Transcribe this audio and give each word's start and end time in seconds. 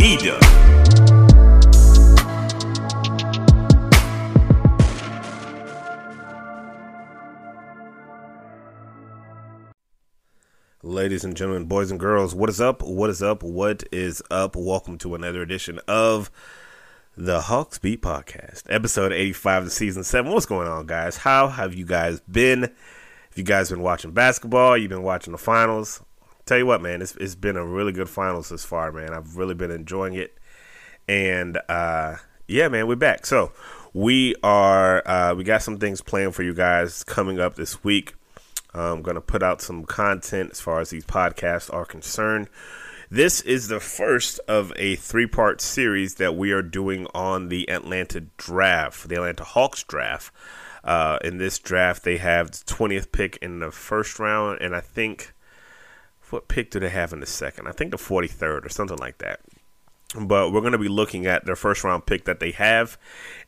Eda. 0.00 0.38
Ladies 10.84 11.24
and 11.24 11.36
gentlemen, 11.36 11.64
boys 11.64 11.90
and 11.90 11.98
girls, 11.98 12.32
what 12.32 12.48
is 12.48 12.60
up? 12.60 12.80
What 12.82 13.10
is 13.10 13.22
up? 13.24 13.42
What 13.42 13.82
is 13.90 14.22
up? 14.30 14.54
Welcome 14.54 14.98
to 14.98 15.16
another 15.16 15.42
edition 15.42 15.80
of 15.88 16.30
the 17.16 17.40
Hawks 17.40 17.78
Beat 17.78 18.00
Podcast, 18.00 18.62
episode 18.68 19.12
85 19.12 19.64
of 19.64 19.72
season 19.72 20.04
7. 20.04 20.30
What's 20.32 20.46
going 20.46 20.68
on, 20.68 20.86
guys? 20.86 21.16
How 21.16 21.48
have 21.48 21.74
you 21.74 21.84
guys 21.84 22.20
been? 22.20 22.64
If 23.32 23.36
you 23.36 23.42
guys 23.42 23.70
been 23.70 23.82
watching 23.82 24.12
basketball, 24.12 24.76
you've 24.76 24.90
been 24.90 25.02
watching 25.02 25.32
the 25.32 25.38
finals. 25.38 26.02
Tell 26.48 26.56
you 26.56 26.64
what, 26.64 26.80
man, 26.80 27.02
it's, 27.02 27.14
it's 27.16 27.34
been 27.34 27.58
a 27.58 27.66
really 27.66 27.92
good 27.92 28.08
finals 28.08 28.48
this 28.48 28.64
far, 28.64 28.90
man. 28.90 29.12
I've 29.12 29.36
really 29.36 29.52
been 29.52 29.70
enjoying 29.70 30.14
it. 30.14 30.34
And 31.06 31.58
uh, 31.68 32.16
yeah, 32.46 32.68
man, 32.68 32.88
we're 32.88 32.96
back. 32.96 33.26
So 33.26 33.52
we 33.92 34.34
are, 34.42 35.06
uh, 35.06 35.34
we 35.34 35.44
got 35.44 35.60
some 35.60 35.76
things 35.76 36.00
planned 36.00 36.34
for 36.34 36.42
you 36.42 36.54
guys 36.54 37.04
coming 37.04 37.38
up 37.38 37.56
this 37.56 37.84
week. 37.84 38.14
I'm 38.72 39.02
going 39.02 39.16
to 39.16 39.20
put 39.20 39.42
out 39.42 39.60
some 39.60 39.84
content 39.84 40.52
as 40.52 40.58
far 40.58 40.80
as 40.80 40.88
these 40.88 41.04
podcasts 41.04 41.70
are 41.70 41.84
concerned. 41.84 42.48
This 43.10 43.42
is 43.42 43.68
the 43.68 43.78
first 43.78 44.40
of 44.48 44.72
a 44.76 44.96
three 44.96 45.26
part 45.26 45.60
series 45.60 46.14
that 46.14 46.34
we 46.34 46.52
are 46.52 46.62
doing 46.62 47.06
on 47.14 47.50
the 47.50 47.68
Atlanta 47.68 48.22
draft, 48.38 49.06
the 49.06 49.16
Atlanta 49.16 49.44
Hawks 49.44 49.82
draft. 49.82 50.32
Uh, 50.82 51.18
in 51.22 51.36
this 51.36 51.58
draft, 51.58 52.04
they 52.04 52.16
have 52.16 52.52
the 52.52 52.64
20th 52.64 53.12
pick 53.12 53.36
in 53.42 53.58
the 53.58 53.70
first 53.70 54.18
round, 54.18 54.62
and 54.62 54.74
I 54.74 54.80
think, 54.80 55.34
what 56.32 56.48
pick 56.48 56.70
do 56.70 56.80
they 56.80 56.88
have 56.88 57.12
in 57.12 57.20
the 57.20 57.26
second? 57.26 57.66
I 57.66 57.72
think 57.72 57.90
the 57.90 57.96
43rd 57.96 58.64
or 58.64 58.68
something 58.68 58.98
like 58.98 59.18
that. 59.18 59.40
But 60.18 60.52
we're 60.52 60.60
going 60.60 60.72
to 60.72 60.78
be 60.78 60.88
looking 60.88 61.26
at 61.26 61.44
their 61.44 61.56
first 61.56 61.84
round 61.84 62.06
pick 62.06 62.24
that 62.24 62.40
they 62.40 62.52
have, 62.52 62.96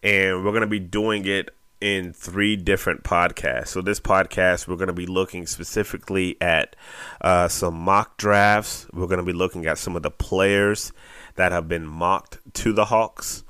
and 0.02 0.44
we're 0.44 0.50
going 0.50 0.60
to 0.60 0.66
be 0.66 0.78
doing 0.78 1.24
it 1.26 1.50
in 1.80 2.12
three 2.12 2.56
different 2.56 3.02
podcasts. 3.02 3.68
So 3.68 3.80
this 3.80 4.00
podcast, 4.00 4.68
we're 4.68 4.76
going 4.76 4.88
to 4.88 4.92
be 4.92 5.06
looking 5.06 5.46
specifically 5.46 6.36
at 6.40 6.76
uh, 7.22 7.48
some 7.48 7.74
mock 7.74 8.18
drafts. 8.18 8.86
We're 8.92 9.06
going 9.06 9.20
to 9.20 9.24
be 9.24 9.32
looking 9.32 9.66
at 9.66 9.78
some 9.78 9.96
of 9.96 10.02
the 10.02 10.10
players 10.10 10.92
that 11.36 11.52
have 11.52 11.68
been 11.68 11.86
mocked 11.86 12.38
to 12.54 12.72
the 12.72 12.84
Hawks, 12.84 13.44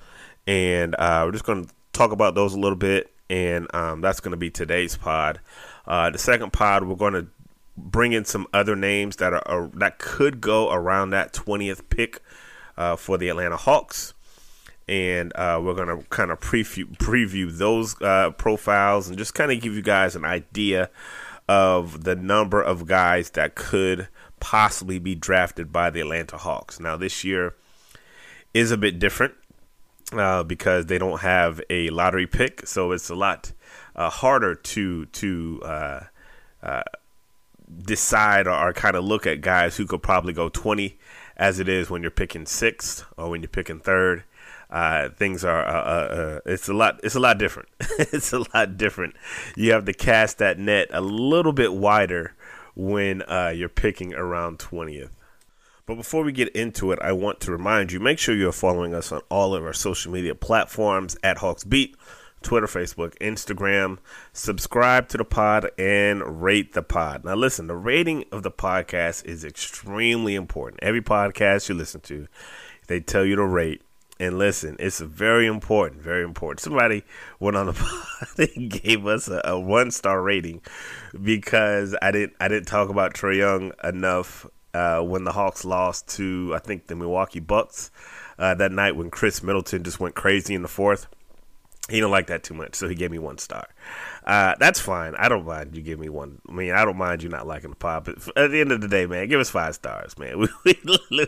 and 0.47 0.95
uh, 0.95 1.23
we're 1.27 1.33
just 1.33 1.45
going 1.45 1.65
to 1.65 1.71
talk 1.93 2.13
about 2.13 2.35
those 2.35 2.55
a 2.55 2.61
little 2.61 2.79
bit. 2.79 3.13
And 3.29 3.73
um, 3.75 4.01
that's 4.01 4.19
going 4.19 4.33
to 4.33 4.37
be 4.37 4.51
today's 4.51 4.97
pod. 4.97 5.39
Uh, 5.87 6.11
the 6.11 6.19
second 6.19 6.53
pod, 6.53 6.85
we're 6.85 6.97
going 6.97 7.13
to 7.13 7.29
bring 7.85 8.13
in 8.13 8.25
some 8.25 8.47
other 8.53 8.77
names 8.77 9.17
that 9.17 9.33
are, 9.33 9.47
are 9.47 9.71
that 9.75 9.99
could 9.99 10.41
go 10.41 10.73
around 10.73 11.11
that 11.11 11.33
twentieth 11.33 11.89
pick 11.91 12.21
uh, 12.77 12.97
for 12.97 13.19
the 13.19 13.29
Atlanta 13.29 13.57
Hawks 13.57 14.15
and 14.91 15.33
uh, 15.37 15.61
we're 15.63 15.75
gonna 15.75 16.03
kind 16.11 16.33
of 16.33 16.41
preview 16.41 16.85
preview 16.99 17.57
those 17.57 18.01
uh, 18.03 18.33
profiles 18.33 19.09
and 19.09 19.17
just 19.17 19.35
kind 19.35 19.53
of 19.53 19.61
give 19.61 19.75
you 19.75 19.83
guys 19.83 20.17
an 20.17 20.25
idea 20.25 20.91
of 21.49 22.03
the 22.03 22.17
number 22.17 22.61
of 22.61 22.87
guys 22.87 23.31
that 23.31 23.55
could 23.55 24.09
possibly 24.41 24.99
be 24.99 25.15
drafted 25.15 25.73
by 25.73 25.91
the 25.91 26.01
Atlanta 26.01 26.37
Hawks. 26.37 26.81
Now 26.81 26.97
this 26.97 27.23
year 27.25 27.55
is 28.53 28.73
a 28.73 28.77
bit 28.77 28.99
different 28.99 29.35
uh, 30.13 30.43
because 30.43 30.87
they 30.87 30.99
don't 30.99 31.21
have 31.21 31.61
a 31.71 31.89
lottery 31.91 32.27
pick, 32.27 32.67
so 32.67 32.91
it's 32.91 33.09
a 33.11 33.15
lot 33.15 33.53
uh, 33.95 34.11
harder 34.11 34.57
to 34.57 35.07
to 35.07 35.63
uh, 35.65 36.01
uh, 36.65 36.83
decide 37.83 38.47
or, 38.47 38.69
or 38.69 38.73
kind 38.73 38.97
of 38.97 39.05
look 39.05 39.27
at 39.27 39.41
guys 39.41 39.77
who 39.77 39.87
could 39.87 40.03
probably 40.03 40.33
go 40.33 40.49
20 40.49 40.99
as 41.37 41.59
it 41.59 41.69
is 41.69 41.91
when 41.91 42.03
you're 42.03 42.11
picking 42.11 42.47
sixth 42.47 43.05
or 43.17 43.31
when 43.31 43.43
you're 43.43 43.49
picking 43.49 43.81
third. 43.81 44.25
Uh, 44.69 45.09
things 45.09 45.45
are 45.45 45.67
uh, 45.67 45.73
uh, 45.73 46.15
uh, 46.15 46.41
it's 46.47 46.69
a 46.69 46.73
lot 46.73 47.01
it's 47.03 47.17
a 47.17 47.21
lot 47.21 47.39
different. 47.39 47.69
It's 47.99 48.33
a 48.33 48.45
lot 48.55 48.77
different. 48.77 49.15
You 49.57 49.73
have 49.73 49.85
to 49.87 49.93
cast 49.93 50.39
that 50.39 50.59
net 50.61 50.89
a 50.93 51.01
little 51.01 51.53
bit 51.53 51.73
wider 51.73 52.35
when 52.77 53.23
uh, 53.23 53.53
you're 53.55 53.69
picking 53.69 54.15
around 54.15 54.59
20th 54.59 55.11
but 55.87 55.97
before 55.97 56.23
we 56.23 56.31
get 56.31 56.49
into 56.51 56.93
it 56.93 56.99
i 57.03 57.11
want 57.11 57.41
to 57.41 57.51
remind 57.51 57.91
you 57.91 57.99
make 57.99 58.19
sure 58.19 58.35
you're 58.35 58.53
following 58.53 58.95
us 58.95 59.11
on 59.11 59.21
all 59.29 59.55
of 59.55 59.65
our 59.65 59.73
social 59.73 60.13
media 60.13 60.35
platforms 60.35 61.17
at 61.25 61.39
hawks 61.39 61.65
beat 61.65 61.97
twitter 62.43 62.67
facebook 62.67 63.17
instagram 63.19 63.99
subscribe 64.33 65.09
to 65.09 65.17
the 65.17 65.25
pod 65.25 65.71
and 65.79 66.43
rate 66.43 66.73
the 66.73 66.83
pod 66.83 67.25
now 67.25 67.35
listen 67.35 67.67
the 67.67 67.77
rating 67.77 68.25
of 68.33 68.43
the 68.43 68.51
podcast 68.51 69.25
is 69.25 69.45
extremely 69.45 70.35
important 70.35 70.79
every 70.83 71.03
podcast 71.03 71.69
you 71.69 71.75
listen 71.75 72.01
to 72.01 72.27
they 72.87 73.01
tell 73.01 73.25
you 73.25 73.37
to 73.37 73.45
rate 73.45 73.83
and 74.21 74.37
listen, 74.37 74.77
it's 74.79 75.01
very 75.01 75.47
important, 75.47 76.03
very 76.03 76.23
important. 76.23 76.61
Somebody 76.61 77.05
went 77.41 77.57
on 77.57 77.67
the 77.67 77.73
pod 78.37 78.51
and 78.55 78.71
gave 78.71 79.07
us 79.07 79.29
a, 79.29 79.41
a 79.45 79.59
one 79.59 79.91
star 79.91 80.21
rating 80.23 80.61
because 81.23 81.97
I 82.03 82.11
didn't 82.11 82.35
I 82.39 82.49
didn't 82.49 82.69
talk 82.69 82.91
about 82.91 83.15
Trae 83.15 83.39
Young 83.39 83.73
enough 83.83 84.47
uh, 84.75 85.01
when 85.01 85.25
the 85.25 85.33
Hawks 85.33 85.65
lost 85.65 86.07
to 86.17 86.53
I 86.55 86.59
think 86.59 86.87
the 86.87 86.97
Milwaukee 86.97 87.41
Bucks 87.41 87.91
uh, 88.39 88.55
that 88.57 88.73
night 88.73 88.95
when 88.95 89.11
Khris 89.11 89.43
Middleton 89.43 89.83
just 89.83 90.01
went 90.01 90.15
crazy 90.15 90.55
in 90.55 90.61
the 90.61 90.69
fourth. 90.69 91.09
He 91.91 92.01
don't 92.01 92.11
like 92.11 92.29
that 92.29 92.43
too 92.43 92.55
much, 92.55 92.75
so 92.75 92.89
he 92.89 92.95
gave 92.95 93.11
me 93.11 93.19
one 93.19 93.39
star. 93.39 93.69
Uh, 94.25 94.55
that's 94.61 94.79
fine. 94.79 95.15
I 95.17 95.29
don't 95.29 95.45
mind 95.45 95.77
you 95.77 95.83
give 95.83 95.99
me 95.99 96.09
one. 96.09 96.41
I 96.49 96.53
mean, 96.53 96.73
I 96.73 96.85
don't 96.85 96.97
mind 96.97 97.23
you 97.23 97.29
not 97.29 97.47
liking 97.47 97.71
the 97.71 97.77
pod, 97.77 98.05
but 98.05 98.17
at 98.37 98.51
the 98.51 98.61
end 98.61 98.71
of 98.71 98.81
the 98.81 98.89
day, 98.89 99.07
man, 99.07 99.29
give 99.29 99.41
us 99.41 99.51
five 99.51 99.75
stars, 99.75 100.19
man. 100.19 100.39
We, 100.65 100.79
we 100.85 101.27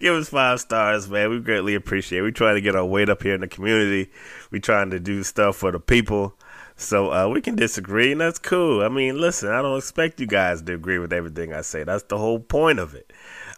give 0.00 0.14
us 0.14 0.28
five 0.28 0.60
stars, 0.60 1.08
man. 1.08 1.30
We 1.30 1.40
greatly 1.40 1.74
appreciate. 1.74 2.20
it. 2.20 2.22
We 2.22 2.32
trying 2.32 2.54
to 2.54 2.60
get 2.60 2.74
our 2.74 2.84
weight 2.84 3.08
up 3.08 3.22
here 3.22 3.34
in 3.34 3.42
the 3.42 3.48
community. 3.48 4.10
We 4.50 4.58
trying 4.58 4.90
to 4.90 5.00
do 5.00 5.22
stuff 5.22 5.56
for 5.56 5.70
the 5.70 5.80
people. 5.80 6.34
So 6.76 7.12
uh, 7.12 7.28
we 7.28 7.40
can 7.40 7.54
disagree, 7.54 8.12
and 8.12 8.20
that's 8.20 8.38
cool. 8.38 8.82
I 8.82 8.88
mean, 8.88 9.20
listen, 9.20 9.50
I 9.50 9.62
don't 9.62 9.76
expect 9.76 10.20
you 10.20 10.26
guys 10.26 10.62
to 10.62 10.74
agree 10.74 10.98
with 10.98 11.12
everything 11.12 11.52
I 11.52 11.60
say. 11.60 11.84
That's 11.84 12.04
the 12.04 12.18
whole 12.18 12.40
point 12.40 12.78
of 12.78 12.94
it. 12.94 13.12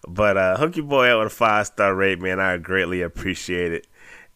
But 0.06 0.36
uh, 0.36 0.56
hook 0.56 0.76
your 0.76 0.86
boy 0.86 1.08
out 1.08 1.20
with 1.20 1.32
a 1.32 1.34
five 1.34 1.66
star 1.66 1.94
rate, 1.94 2.20
man. 2.20 2.40
I 2.40 2.56
greatly 2.58 3.00
appreciate 3.00 3.72
it 3.72 3.86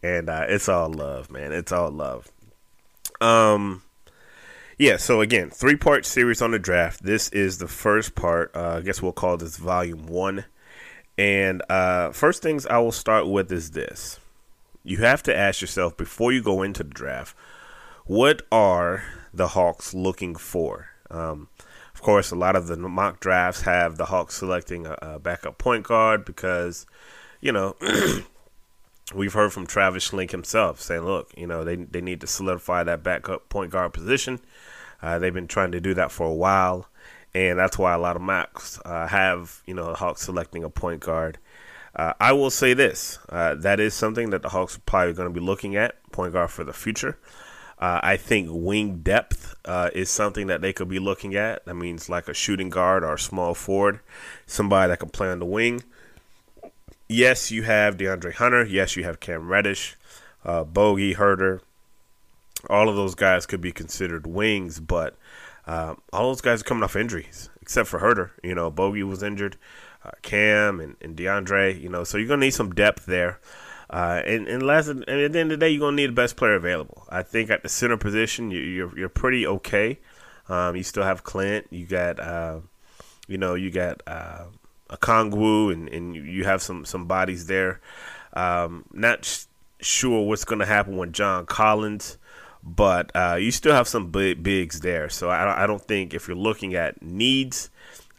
and 0.02 0.28
uh, 0.28 0.46
it's 0.48 0.68
all 0.68 0.90
love, 0.90 1.30
man. 1.30 1.52
It's 1.52 1.72
all 1.72 1.90
love. 1.90 2.30
Um, 3.20 3.82
yeah. 4.78 4.96
So 4.96 5.20
again, 5.20 5.50
three 5.50 5.76
part 5.76 6.06
series 6.06 6.40
on 6.42 6.52
the 6.52 6.58
draft. 6.58 7.02
This 7.02 7.28
is 7.30 7.58
the 7.58 7.68
first 7.68 8.14
part. 8.14 8.54
Uh, 8.54 8.76
I 8.76 8.80
guess 8.80 9.02
we'll 9.02 9.12
call 9.12 9.36
this 9.36 9.56
volume 9.56 10.06
one. 10.06 10.44
And 11.16 11.62
uh, 11.68 12.12
first 12.12 12.42
things 12.42 12.64
I 12.66 12.78
will 12.78 12.92
start 12.92 13.26
with 13.26 13.50
is 13.50 13.72
this: 13.72 14.20
you 14.84 14.98
have 14.98 15.22
to 15.24 15.36
ask 15.36 15.60
yourself 15.60 15.96
before 15.96 16.32
you 16.32 16.42
go 16.42 16.62
into 16.62 16.84
the 16.84 16.90
draft, 16.90 17.36
what 18.06 18.42
are 18.50 19.02
the 19.34 19.48
Hawks 19.48 19.92
looking 19.92 20.34
for? 20.34 20.88
Um, 21.10 21.48
of 21.94 22.02
course, 22.02 22.30
a 22.30 22.36
lot 22.36 22.54
of 22.54 22.68
the 22.68 22.76
mock 22.76 23.18
drafts 23.18 23.62
have 23.62 23.96
the 23.96 24.06
Hawks 24.06 24.36
selecting 24.36 24.86
a, 24.86 24.96
a 25.02 25.18
backup 25.18 25.58
point 25.58 25.84
guard 25.84 26.24
because, 26.24 26.86
you 27.40 27.50
know, 27.50 27.76
we've 29.14 29.32
heard 29.32 29.52
from 29.52 29.66
Travis 29.66 30.10
Schlenk 30.10 30.30
himself 30.30 30.80
saying, 30.80 31.04
look, 31.04 31.32
you 31.36 31.46
know, 31.46 31.64
they, 31.64 31.76
they 31.76 32.00
need 32.00 32.20
to 32.20 32.26
solidify 32.26 32.84
that 32.84 33.02
backup 33.02 33.48
point 33.48 33.70
guard 33.70 33.92
position. 33.92 34.40
Uh, 35.02 35.18
they've 35.18 35.34
been 35.34 35.48
trying 35.48 35.72
to 35.72 35.80
do 35.80 35.94
that 35.94 36.10
for 36.10 36.26
a 36.26 36.34
while, 36.34 36.88
and 37.34 37.58
that's 37.58 37.78
why 37.78 37.94
a 37.94 37.98
lot 37.98 38.16
of 38.16 38.22
mocks 38.22 38.80
uh, 38.84 39.06
have, 39.06 39.62
you 39.66 39.74
know, 39.74 39.94
Hawks 39.94 40.22
selecting 40.22 40.64
a 40.64 40.70
point 40.70 41.00
guard. 41.00 41.38
Uh, 41.94 42.12
I 42.20 42.32
will 42.32 42.50
say 42.50 42.74
this 42.74 43.18
uh, 43.28 43.54
that 43.56 43.80
is 43.80 43.94
something 43.94 44.30
that 44.30 44.42
the 44.42 44.50
Hawks 44.50 44.76
are 44.76 44.80
probably 44.80 45.14
going 45.14 45.28
to 45.28 45.40
be 45.40 45.44
looking 45.44 45.76
at, 45.76 45.96
point 46.12 46.32
guard 46.32 46.50
for 46.50 46.64
the 46.64 46.72
future. 46.72 47.18
Uh, 47.78 48.00
I 48.02 48.16
think 48.16 48.48
wing 48.50 49.00
depth 49.02 49.54
uh, 49.64 49.90
is 49.94 50.10
something 50.10 50.48
that 50.48 50.60
they 50.60 50.72
could 50.72 50.88
be 50.88 50.98
looking 50.98 51.36
at. 51.36 51.64
That 51.64 51.74
means 51.74 52.08
like 52.08 52.26
a 52.28 52.34
shooting 52.34 52.70
guard 52.70 53.04
or 53.04 53.14
a 53.14 53.18
small 53.18 53.54
forward, 53.54 54.00
somebody 54.46 54.88
that 54.88 54.98
can 54.98 55.10
play 55.10 55.28
on 55.28 55.38
the 55.38 55.46
wing. 55.46 55.84
Yes, 57.08 57.50
you 57.50 57.62
have 57.62 57.96
DeAndre 57.96 58.34
Hunter. 58.34 58.64
Yes, 58.64 58.94
you 58.94 59.04
have 59.04 59.18
Cam 59.18 59.48
Reddish, 59.48 59.96
uh, 60.44 60.62
Bogey, 60.64 61.14
Huerter. 61.14 61.60
All 62.68 62.88
of 62.88 62.96
those 62.96 63.14
guys 63.14 63.46
could 63.46 63.62
be 63.62 63.72
considered 63.72 64.26
wings, 64.26 64.78
but 64.78 65.16
uh, 65.66 65.94
all 66.12 66.28
those 66.28 66.42
guys 66.42 66.60
are 66.60 66.64
coming 66.64 66.84
off 66.84 66.96
injuries, 66.96 67.48
except 67.62 67.88
for 67.88 68.00
Huerter. 68.00 68.30
You 68.42 68.54
know, 68.54 68.70
Bogey 68.70 69.02
was 69.04 69.22
injured, 69.22 69.56
uh, 70.04 70.10
Cam 70.20 70.80
and, 70.80 70.96
and 71.00 71.16
DeAndre. 71.16 71.80
You 71.80 71.88
know, 71.88 72.04
so 72.04 72.18
you're 72.18 72.28
gonna 72.28 72.40
need 72.40 72.50
some 72.50 72.74
depth 72.74 73.06
there. 73.06 73.40
Uh, 73.88 74.20
and, 74.26 74.46
and 74.46 74.62
last, 74.62 74.88
and 74.88 75.08
at 75.08 75.32
the 75.32 75.38
end 75.38 75.50
of 75.50 75.58
the 75.60 75.64
day, 75.64 75.70
you're 75.70 75.80
gonna 75.80 75.96
need 75.96 76.10
the 76.10 76.12
best 76.12 76.36
player 76.36 76.56
available. 76.56 77.06
I 77.08 77.22
think 77.22 77.48
at 77.48 77.62
the 77.62 77.70
center 77.70 77.96
position, 77.96 78.50
you, 78.50 78.60
you're 78.60 78.98
you're 78.98 79.08
pretty 79.08 79.46
okay. 79.46 79.98
Um, 80.50 80.76
you 80.76 80.82
still 80.82 81.04
have 81.04 81.24
Clint. 81.24 81.66
You 81.70 81.86
got, 81.86 82.20
uh, 82.20 82.60
you 83.26 83.38
know, 83.38 83.54
you 83.54 83.70
got 83.70 84.02
uh, 84.06 84.44
Okongwu, 84.90 85.72
and 85.72 85.88
and 85.88 86.14
you 86.14 86.44
have 86.44 86.62
some 86.62 86.84
some 86.84 87.06
bodies 87.06 87.46
there. 87.46 87.80
Um, 88.32 88.84
not 88.92 89.24
sh- 89.24 89.44
sure 89.80 90.26
what's 90.26 90.44
gonna 90.44 90.66
happen 90.66 90.96
with 90.96 91.12
John 91.12 91.46
Collins, 91.46 92.18
but 92.62 93.10
uh, 93.14 93.36
you 93.40 93.50
still 93.50 93.74
have 93.74 93.88
some 93.88 94.10
big 94.10 94.42
bigs 94.42 94.80
there. 94.80 95.08
So 95.08 95.30
I, 95.30 95.64
I 95.64 95.66
don't 95.66 95.82
think 95.82 96.14
if 96.14 96.28
you're 96.28 96.36
looking 96.36 96.74
at 96.74 97.02
needs, 97.02 97.70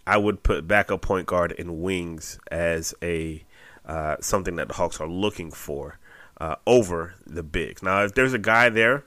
I 0.05 0.17
would 0.17 0.43
put 0.43 0.67
backup 0.67 1.01
point 1.01 1.27
guard 1.27 1.53
and 1.57 1.81
wings 1.81 2.39
as 2.51 2.93
a 3.01 3.43
uh, 3.85 4.17
something 4.21 4.55
that 4.57 4.67
the 4.67 4.73
Hawks 4.75 4.99
are 5.01 5.07
looking 5.07 5.51
for 5.51 5.97
uh, 6.39 6.55
over 6.67 7.15
the 7.25 7.43
bigs. 7.43 7.83
Now, 7.83 8.03
if 8.03 8.13
there's 8.13 8.33
a 8.33 8.39
guy 8.39 8.69
there, 8.69 9.03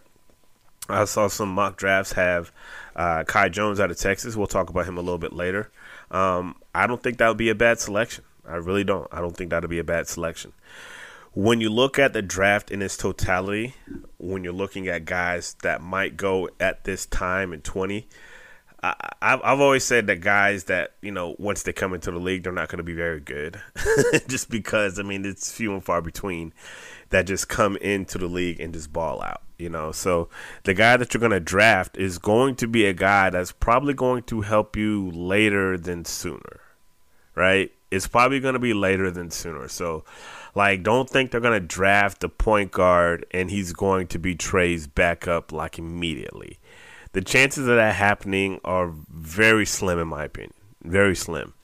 I 0.88 1.04
saw 1.04 1.28
some 1.28 1.48
mock 1.50 1.76
drafts 1.76 2.12
have 2.12 2.52
uh, 2.96 3.24
Kai 3.24 3.48
Jones 3.48 3.80
out 3.80 3.90
of 3.90 3.98
Texas. 3.98 4.36
We'll 4.36 4.46
talk 4.46 4.70
about 4.70 4.86
him 4.86 4.98
a 4.98 5.00
little 5.00 5.18
bit 5.18 5.32
later. 5.32 5.70
Um, 6.12 6.56
I 6.74 6.86
don't 6.86 7.02
think 7.02 7.18
that 7.18 7.28
would 7.28 7.38
be 7.38 7.48
a 7.48 7.54
bad 7.54 7.80
selection. 7.80 8.22
I 8.46 8.56
really 8.56 8.84
don't. 8.84 9.08
I 9.10 9.20
don't 9.20 9.36
think 9.36 9.50
that 9.50 9.62
would 9.62 9.70
be 9.70 9.78
a 9.78 9.84
bad 9.84 10.06
selection. 10.06 10.52
When 11.32 11.60
you 11.62 11.70
look 11.70 11.98
at 11.98 12.12
the 12.12 12.20
draft 12.20 12.70
in 12.70 12.82
its 12.82 12.96
totality, 12.96 13.74
when 14.18 14.44
you're 14.44 14.52
looking 14.52 14.86
at 14.88 15.06
guys 15.06 15.56
that 15.62 15.80
might 15.80 16.16
go 16.18 16.50
at 16.60 16.84
this 16.84 17.06
time 17.06 17.54
in 17.54 17.62
20, 17.62 18.06
I, 18.82 18.94
I've 19.20 19.60
always 19.60 19.84
said 19.84 20.08
that 20.08 20.20
guys 20.20 20.64
that 20.64 20.94
you 21.00 21.12
know 21.12 21.36
once 21.38 21.62
they 21.62 21.72
come 21.72 21.94
into 21.94 22.10
the 22.10 22.18
league, 22.18 22.42
they're 22.42 22.52
not 22.52 22.68
going 22.68 22.78
to 22.78 22.82
be 22.82 22.94
very 22.94 23.20
good, 23.20 23.60
just 24.26 24.50
because 24.50 24.98
I 24.98 25.02
mean 25.02 25.24
it's 25.24 25.52
few 25.52 25.72
and 25.72 25.84
far 25.84 26.02
between 26.02 26.52
that 27.10 27.26
just 27.26 27.48
come 27.48 27.76
into 27.76 28.18
the 28.18 28.26
league 28.26 28.58
and 28.58 28.72
just 28.72 28.92
ball 28.92 29.22
out. 29.22 29.42
You 29.58 29.68
know, 29.68 29.92
so 29.92 30.28
the 30.64 30.74
guy 30.74 30.96
that 30.96 31.14
you're 31.14 31.20
going 31.20 31.30
to 31.30 31.38
draft 31.38 31.96
is 31.96 32.18
going 32.18 32.56
to 32.56 32.66
be 32.66 32.84
a 32.86 32.92
guy 32.92 33.30
that's 33.30 33.52
probably 33.52 33.94
going 33.94 34.24
to 34.24 34.40
help 34.40 34.76
you 34.76 35.08
later 35.12 35.78
than 35.78 36.04
sooner, 36.04 36.60
right? 37.36 37.70
It's 37.92 38.08
probably 38.08 38.40
going 38.40 38.54
to 38.54 38.58
be 38.58 38.74
later 38.74 39.08
than 39.12 39.30
sooner. 39.30 39.68
So, 39.68 40.02
like, 40.56 40.82
don't 40.82 41.08
think 41.08 41.30
they're 41.30 41.40
going 41.40 41.60
to 41.60 41.64
draft 41.64 42.22
the 42.22 42.28
point 42.28 42.72
guard 42.72 43.24
and 43.30 43.52
he's 43.52 43.72
going 43.72 44.08
to 44.08 44.18
be 44.18 44.34
Trae's 44.34 44.88
backup 44.88 45.52
like 45.52 45.78
immediately 45.78 46.58
the 47.12 47.22
chances 47.22 47.66
of 47.68 47.76
that 47.76 47.94
happening 47.94 48.60
are 48.64 48.92
very 49.08 49.66
slim, 49.66 49.98
in 49.98 50.08
my 50.08 50.24
opinion. 50.24 50.54
Very 50.82 51.14
slim. 51.14 51.54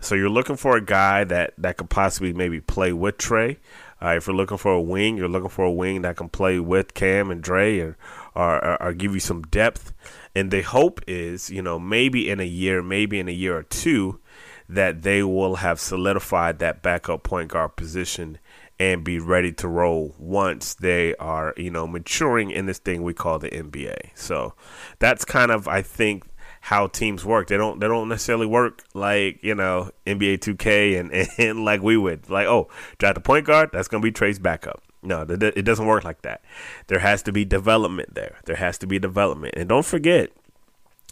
So 0.00 0.14
you're 0.14 0.28
looking 0.28 0.56
for 0.56 0.76
a 0.76 0.84
guy 0.84 1.24
that, 1.24 1.54
that 1.58 1.76
could 1.76 1.90
possibly 1.90 2.32
maybe 2.32 2.60
play 2.60 2.92
with 2.92 3.18
Trae. 3.18 3.56
Uh, 4.00 4.14
if 4.16 4.26
you're 4.26 4.36
looking 4.36 4.58
for 4.58 4.72
a 4.72 4.80
wing, 4.80 5.16
you're 5.16 5.28
looking 5.28 5.48
for 5.48 5.64
a 5.64 5.72
wing 5.72 6.02
that 6.02 6.16
can 6.16 6.28
play 6.28 6.60
with 6.60 6.94
Cam 6.94 7.30
and 7.32 7.42
Dre 7.42 7.80
or, 7.80 7.96
or, 8.34 8.82
or 8.82 8.92
give 8.92 9.12
you 9.12 9.20
some 9.20 9.42
depth. 9.42 9.92
And 10.36 10.52
the 10.52 10.62
hope 10.62 11.00
is, 11.08 11.50
you 11.50 11.62
know, 11.62 11.80
maybe 11.80 12.30
in 12.30 12.38
a 12.38 12.44
year, 12.44 12.80
maybe 12.80 13.18
in 13.18 13.28
a 13.28 13.32
year 13.32 13.56
or 13.56 13.64
two, 13.64 14.20
that 14.68 15.02
they 15.02 15.22
will 15.22 15.56
have 15.56 15.80
solidified 15.80 16.60
that 16.60 16.82
backup 16.82 17.24
point 17.24 17.50
guard 17.50 17.74
position 17.74 18.38
and 18.78 19.04
be 19.04 19.18
ready 19.18 19.52
to 19.52 19.68
roll 19.68 20.14
once 20.18 20.74
they 20.74 21.14
are, 21.16 21.54
you 21.56 21.70
know, 21.70 21.86
maturing 21.86 22.50
in 22.50 22.66
this 22.66 22.78
thing 22.78 23.02
we 23.02 23.14
call 23.14 23.38
the 23.38 23.50
NBA. 23.50 24.10
So 24.14 24.54
that's 24.98 25.24
kind 25.24 25.50
of, 25.50 25.66
I 25.66 25.82
think, 25.82 26.24
how 26.60 26.86
teams 26.86 27.24
work. 27.24 27.48
They 27.48 27.56
don't 27.56 27.80
they 27.80 27.86
don't 27.86 28.08
necessarily 28.08 28.46
work 28.46 28.82
like 28.94 29.38
you 29.42 29.54
know 29.54 29.90
NBA 30.06 30.38
2K 30.38 31.00
and, 31.00 31.28
and 31.38 31.64
like 31.64 31.82
we 31.82 31.96
would 31.96 32.28
like 32.28 32.46
oh 32.46 32.68
draft 32.98 33.14
the 33.14 33.20
point 33.20 33.46
guard 33.46 33.70
that's 33.72 33.88
gonna 33.88 34.02
be 34.02 34.12
Trae's 34.12 34.38
backup. 34.38 34.82
No, 35.00 35.22
it 35.22 35.64
doesn't 35.64 35.86
work 35.86 36.02
like 36.02 36.22
that. 36.22 36.42
There 36.88 36.98
has 36.98 37.22
to 37.22 37.32
be 37.32 37.44
development 37.44 38.14
there. 38.14 38.38
There 38.46 38.56
has 38.56 38.78
to 38.78 38.86
be 38.86 38.98
development, 38.98 39.54
and 39.56 39.68
don't 39.68 39.86
forget, 39.86 40.32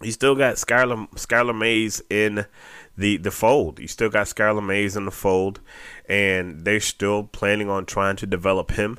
you 0.02 0.10
still 0.10 0.34
got 0.34 0.56
Skylar 0.56 1.08
Skylar 1.12 1.56
Mays 1.56 2.02
in 2.10 2.46
the 2.98 3.16
the 3.16 3.30
fold. 3.30 3.78
You 3.78 3.86
still 3.86 4.10
got 4.10 4.26
Skylar 4.26 4.64
Mays 4.64 4.96
in 4.96 5.04
the 5.04 5.12
fold, 5.12 5.60
and 6.08 6.64
they're 6.64 6.80
still 6.80 7.24
planning 7.24 7.68
on 7.68 7.86
trying 7.86 8.16
to 8.16 8.26
develop 8.26 8.72
him. 8.72 8.98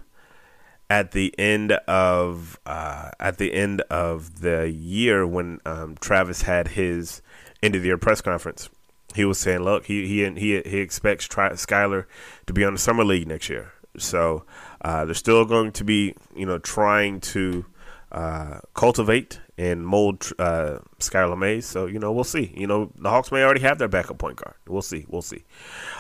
At 0.90 1.12
the 1.12 1.38
end 1.38 1.74
of 1.74 2.60
uh, 2.66 3.12
at 3.20 3.38
the 3.38 3.54
end 3.54 3.82
of 3.90 4.40
the 4.40 4.70
year, 4.72 5.28
when 5.28 5.60
um, 5.66 5.96
Travis 6.00 6.44
had 6.44 6.70
his 6.70 7.22
end 7.62 7.76
of 7.76 7.82
the 7.82 7.88
year 7.88 7.98
press 7.98 8.22
conference, 8.22 8.70
he 9.14 9.26
was 9.26 9.38
saying, 9.38 9.64
"Look, 9.64 9.88
he 9.88 10.08
he 10.08 10.30
he 10.40 10.62
he 10.62 10.78
expects 10.78 11.26
Tri- 11.26 11.52
Skylar 11.52 12.06
to 12.46 12.54
be 12.54 12.64
on 12.64 12.74
the 12.74 12.80
summer 12.80 13.04
league 13.04 13.28
next 13.28 13.50
year. 13.50 13.74
So 13.98 14.46
uh, 14.80 15.04
they're 15.04 15.14
still 15.14 15.44
going 15.44 15.74
to 15.74 15.84
be, 15.84 16.16
you 16.36 16.46
know, 16.46 16.58
trying 16.58 17.20
to." 17.36 17.66
uh, 18.12 18.60
cultivate 18.74 19.40
and 19.58 19.86
mold 19.86 20.32
uh, 20.38 20.80
Skylar 21.00 21.38
Mays. 21.38 21.66
So 21.66 21.86
you 21.86 22.00
know, 22.00 22.12
we'll 22.12 22.24
see. 22.24 22.54
You 22.56 22.68
know, 22.68 22.92
the 22.98 23.10
Hawks 23.10 23.32
may 23.32 23.44
already 23.44 23.62
have 23.62 23.78
their 23.78 23.88
backup 23.88 24.18
point 24.18 24.38
guard. 24.38 24.56
We'll 24.68 24.82
see. 24.82 25.06
We'll 25.08 25.22
see. 25.22 25.44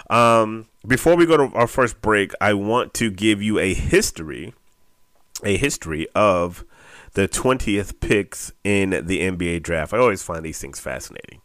Um, 0.10 0.68
before 0.86 1.16
we 1.16 1.26
go 1.26 1.38
to 1.38 1.56
our 1.56 1.68
first 1.68 2.02
break, 2.02 2.32
I 2.40 2.54
want 2.54 2.94
to 2.96 3.10
give 3.10 3.42
you 3.42 3.60
a 3.60 3.74
history, 3.74 4.54
a 5.44 5.58
history 5.58 6.08
of 6.16 6.64
the 7.14 7.28
twentieth 7.28 8.00
picks 8.00 8.52
in 8.64 8.92
the 8.92 9.20
NBA 9.22 9.64
draft. 9.64 9.94
I 9.94 9.98
always 9.98 10.22
find 10.22 10.46
these 10.46 10.60
things 10.60 10.80
fascinating 10.80 11.42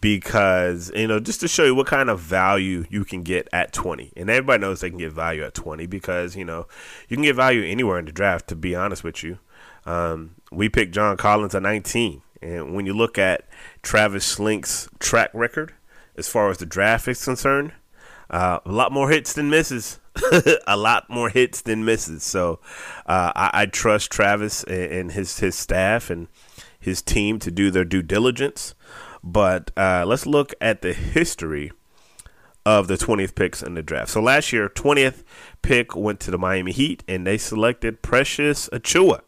because 0.00 0.90
you 0.94 1.06
know 1.06 1.20
just 1.20 1.40
to 1.40 1.48
show 1.48 1.64
you 1.64 1.74
what 1.74 1.86
kind 1.86 2.08
of 2.08 2.18
value 2.18 2.84
you 2.88 3.04
can 3.04 3.22
get 3.22 3.46
at 3.52 3.72
20 3.72 4.12
and 4.16 4.30
everybody 4.30 4.60
knows 4.60 4.80
they 4.80 4.88
can 4.88 4.98
get 4.98 5.12
value 5.12 5.44
at 5.44 5.54
20 5.54 5.86
because 5.86 6.34
you 6.34 6.44
know 6.44 6.66
you 7.08 7.16
can 7.16 7.22
get 7.22 7.36
value 7.36 7.62
anywhere 7.64 7.98
in 7.98 8.06
the 8.06 8.12
draft 8.12 8.48
to 8.48 8.56
be 8.56 8.74
honest 8.74 9.04
with 9.04 9.22
you 9.22 9.38
um, 9.86 10.36
we 10.50 10.68
picked 10.68 10.94
John 10.94 11.16
Collins 11.16 11.54
at 11.54 11.62
19. 11.62 12.22
And 12.42 12.74
when 12.74 12.86
you 12.86 12.94
look 12.94 13.18
at 13.18 13.46
Travis 13.82 14.36
Schlenk's 14.36 14.88
track 14.98 15.30
record 15.34 15.74
as 16.16 16.28
far 16.28 16.50
as 16.50 16.58
the 16.58 16.66
draft 16.66 17.06
is 17.08 17.24
concerned, 17.24 17.72
uh, 18.30 18.60
a 18.64 18.72
lot 18.72 18.92
more 18.92 19.10
hits 19.10 19.32
than 19.32 19.50
misses. 19.50 19.98
a 20.66 20.76
lot 20.76 21.08
more 21.08 21.28
hits 21.28 21.62
than 21.62 21.84
misses. 21.84 22.22
So 22.22 22.60
uh, 23.06 23.32
I, 23.34 23.50
I, 23.52 23.66
trust 23.66 24.10
Travis 24.10 24.64
and, 24.64 24.92
and, 24.92 25.12
his 25.12 25.38
his 25.38 25.54
staff 25.54 26.10
and 26.10 26.26
his 26.78 27.00
team 27.00 27.38
to 27.40 27.50
do 27.50 27.70
their 27.70 27.84
due 27.84 28.02
diligence. 28.02 28.74
But 29.22 29.70
uh, 29.76 30.04
let's 30.06 30.26
look 30.26 30.54
at 30.60 30.82
the 30.82 30.92
history 30.92 31.72
of 32.66 32.88
the 32.88 32.96
20th 32.96 33.34
picks 33.34 33.62
in 33.62 33.74
the 33.74 33.82
draft. 33.82 34.10
So 34.10 34.20
last 34.20 34.52
year, 34.52 34.68
20th 34.68 35.22
pick 35.62 35.96
went 35.96 36.20
to 36.20 36.30
the 36.30 36.38
Miami 36.38 36.72
Heat, 36.72 37.02
and 37.08 37.26
they 37.26 37.38
selected 37.38 38.02
Precious 38.02 38.68
Achiuwa 38.70 39.20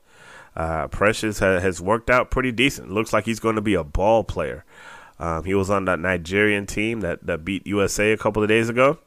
uh, 0.56 0.88
Precious 0.88 1.38
ha- 1.38 1.60
has 1.60 1.80
worked 1.80 2.10
out 2.10 2.30
pretty 2.30 2.52
decent. 2.52 2.90
Looks 2.90 3.12
like 3.12 3.24
he's 3.24 3.40
going 3.40 3.56
to 3.56 3.62
be 3.62 3.74
a 3.74 3.84
ball 3.84 4.24
player. 4.24 4.64
Um, 5.18 5.44
he 5.44 5.54
was 5.54 5.70
on 5.70 5.84
that 5.84 6.00
Nigerian 6.00 6.66
team 6.66 7.00
that, 7.00 7.24
that 7.26 7.44
beat 7.44 7.66
USA 7.66 8.12
a 8.12 8.16
couple 8.16 8.42
of 8.42 8.48
days 8.48 8.68
ago, 8.68 8.98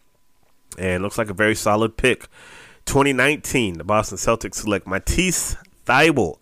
and 0.77 1.03
looks 1.03 1.17
like 1.17 1.29
a 1.29 1.33
very 1.33 1.55
solid 1.55 1.97
pick. 1.97 2.27
2019, 2.85 3.79
the 3.79 3.83
Boston 3.83 4.17
Celtics 4.17 4.55
select 4.55 4.87
Matisse 4.87 5.57
Thybulle. 5.85 6.37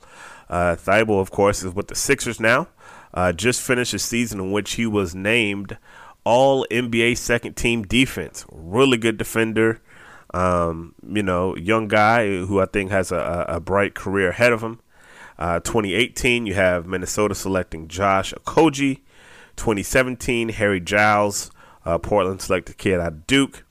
Uh, 0.49 0.75
Thybulle, 0.75 1.21
of 1.21 1.31
course, 1.31 1.63
is 1.63 1.73
with 1.73 1.87
the 1.87 1.95
Sixers 1.95 2.39
now. 2.39 2.67
Uh, 3.13 3.31
just 3.31 3.61
finished 3.61 3.93
a 3.93 3.99
season 3.99 4.39
in 4.39 4.51
which 4.51 4.73
he 4.73 4.85
was 4.85 5.15
named 5.15 5.77
All 6.23 6.65
NBA 6.69 7.17
Second 7.17 7.55
Team 7.55 7.83
Defense. 7.83 8.45
Really 8.51 8.97
good 8.97 9.17
defender. 9.17 9.81
Um, 10.33 10.95
you 11.07 11.21
know, 11.21 11.55
young 11.55 11.87
guy 11.87 12.27
who 12.27 12.59
I 12.59 12.65
think 12.65 12.91
has 12.91 13.11
a, 13.11 13.45
a 13.47 13.59
bright 13.59 13.93
career 13.93 14.29
ahead 14.29 14.51
of 14.51 14.61
him. 14.61 14.79
Uh, 15.43 15.59
2018, 15.59 16.45
you 16.45 16.53
have 16.53 16.87
Minnesota 16.87 17.35
selecting 17.35 17.89
Josh 17.89 18.33
Okogie. 18.33 19.01
2017, 19.57 20.47
Harry 20.47 20.79
Giles, 20.79 21.51
uh, 21.83 21.97
Portland 21.97 22.41
selected 22.41 22.77
kid 22.77 23.01
out 23.01 23.07
of 23.11 23.27
Duke. 23.27 23.65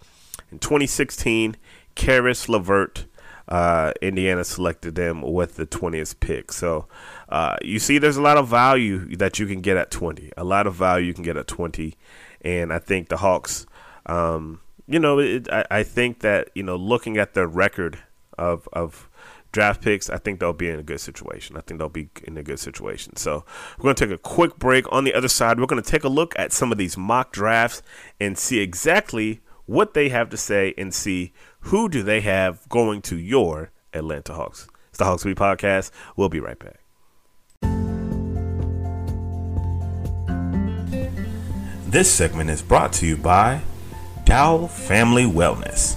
In 0.51 0.59
2016, 0.59 1.57
Caris 1.95 2.47
LeVert, 2.47 3.07
uh, 3.49 3.95
Indiana 4.03 4.45
selected 4.45 4.97
them 4.97 5.23
with 5.23 5.57
the 5.57 5.67
20th 5.67 6.21
pick. 6.21 6.53
So 6.53 6.89
uh, 7.31 7.57
you 7.63 7.79
see, 7.79 7.97
there's 7.97 8.19
a 8.19 8.23
lot 8.23 8.37
of 8.37 8.49
value 8.49 9.17
that 9.17 9.39
you 9.39 9.47
can 9.47 9.63
get 9.63 9.79
at 9.79 9.91
20. 9.91 10.31
A 10.37 10.45
lot 10.45 10.67
of 10.67 10.75
value 10.75 11.07
you 11.07 11.15
can 11.15 11.25
get 11.25 11.39
at 11.39 11.47
20. 11.47 11.97
And 12.43 12.71
I 12.71 12.81
think 12.81 13.09
the 13.09 13.17
Hawks, 13.17 13.65
um, 14.05 14.61
you 14.87 14.99
know, 14.99 15.19
it, 15.21 15.51
I, 15.51 15.65
I 15.71 15.83
think 15.85 16.21
that, 16.21 16.51
you 16.55 16.65
know, 16.65 16.77
looking 16.77 17.17
at 17.17 17.33
their 17.33 17.47
record 17.47 17.99
of, 18.37 18.69
of 18.75 19.09
draft 19.53 19.83
picks, 19.83 20.11
I 20.11 20.17
think 20.17 20.41
they'll 20.41 20.53
be 20.53 20.69
in 20.69 20.81
a 20.81 20.83
good 20.83 21.01
situation. 21.01 21.57
I 21.57 21.61
think 21.61 21.79
they'll 21.79 21.89
be 21.89 22.09
in 22.25 22.37
a 22.37 22.43
good 22.43 22.59
situation. 22.59 23.17
So 23.17 23.45
we're 23.79 23.85
going 23.85 23.95
to 23.95 24.07
take 24.07 24.15
a 24.15 24.19
quick 24.19 24.59
break. 24.59 24.91
On 24.91 25.05
the 25.05 25.15
other 25.15 25.29
side, 25.29 25.61
we're 25.61 25.67
going 25.67 25.83
to 25.83 25.91
take 25.91 26.05
a 26.05 26.09
look 26.09 26.35
at 26.39 26.53
some 26.53 26.73
of 26.73 26.79
these 26.79 26.97
mock 26.97 27.33
drafts 27.33 27.83
and 28.19 28.37
see 28.37 28.61
exactly 28.61 29.41
what 29.67 29.95
they 29.95 30.09
have 30.09 30.31
to 30.31 30.37
say 30.37 30.75
and 30.77 30.93
see 30.93 31.33
who 31.61 31.89
do 31.89 32.03
they 32.03 32.21
have 32.23 32.69
going 32.69 33.01
to 33.03 33.17
your 33.17 33.71
Atlanta 33.93 34.35
Hawks. 34.35 34.69
It's 34.89 34.99
the 34.99 35.05
Hawks 35.05 35.25
Beat 35.25 35.37
Podcast. 35.37 35.91
We'll 36.17 36.29
be 36.29 36.41
right 36.41 36.59
back. 36.59 36.79
This 41.87 42.11
segment 42.11 42.49
is 42.49 42.63
brought 42.63 42.95
to 42.95 43.07
you 43.07 43.19
by 43.19 43.61
Dow 44.25 44.67
Family 44.67 45.25
Wellness. 45.25 45.97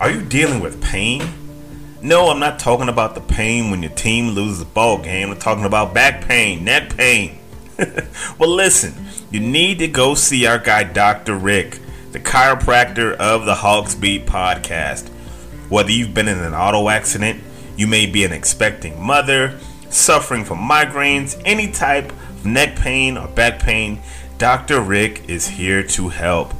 Are 0.00 0.10
you 0.10 0.22
dealing 0.22 0.60
with 0.60 0.82
pain? 0.82 1.22
No, 2.00 2.28
I'm 2.28 2.38
not 2.38 2.60
talking 2.60 2.88
about 2.88 3.16
the 3.16 3.20
pain 3.20 3.72
when 3.72 3.82
your 3.82 3.90
team 3.90 4.28
loses 4.28 4.62
a 4.62 4.66
ball 4.66 4.98
game. 4.98 5.32
I'm 5.32 5.38
talking 5.38 5.64
about 5.64 5.92
back 5.92 6.24
pain, 6.28 6.62
neck 6.62 6.96
pain. 6.96 7.40
well, 8.38 8.50
listen, 8.50 8.94
you 9.32 9.40
need 9.40 9.80
to 9.80 9.88
go 9.88 10.14
see 10.14 10.46
our 10.46 10.60
guy, 10.60 10.84
Dr. 10.84 11.34
Rick, 11.36 11.80
the 12.12 12.20
chiropractor 12.20 13.16
of 13.16 13.46
the 13.46 13.56
Hawks 13.56 13.96
Beat 13.96 14.26
podcast. 14.26 15.08
Whether 15.68 15.90
you've 15.90 16.14
been 16.14 16.28
in 16.28 16.38
an 16.38 16.54
auto 16.54 16.88
accident, 16.88 17.42
you 17.76 17.88
may 17.88 18.06
be 18.06 18.24
an 18.24 18.32
expecting 18.32 19.02
mother, 19.02 19.58
suffering 19.90 20.44
from 20.44 20.58
migraines, 20.58 21.40
any 21.44 21.68
type 21.68 22.12
of 22.12 22.46
neck 22.46 22.76
pain 22.76 23.18
or 23.18 23.26
back 23.26 23.58
pain, 23.58 24.00
Dr. 24.38 24.80
Rick 24.80 25.28
is 25.28 25.48
here 25.48 25.82
to 25.82 26.10
help. 26.10 26.54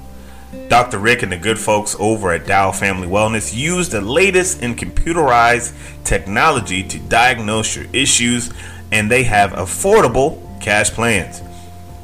Dr. 0.69 0.99
Rick 0.99 1.23
and 1.23 1.33
the 1.33 1.37
good 1.39 1.59
folks 1.59 1.97
over 1.99 2.31
at 2.33 2.47
Dow 2.47 2.73
Family 2.73 3.09
Wellness 3.09 3.57
use 3.57 3.89
the 3.89 4.03
latest 4.03 4.63
in 4.63 4.75
computerized 4.75 5.75
technology 6.05 6.83
to 6.83 6.99
diagnose 6.99 7.75
your 7.75 7.87
issues, 7.95 8.53
and 8.93 9.11
they 9.11 9.23
have 9.23 9.53
affordable 9.53 10.43
cash 10.61 10.91
plans. 10.91 11.41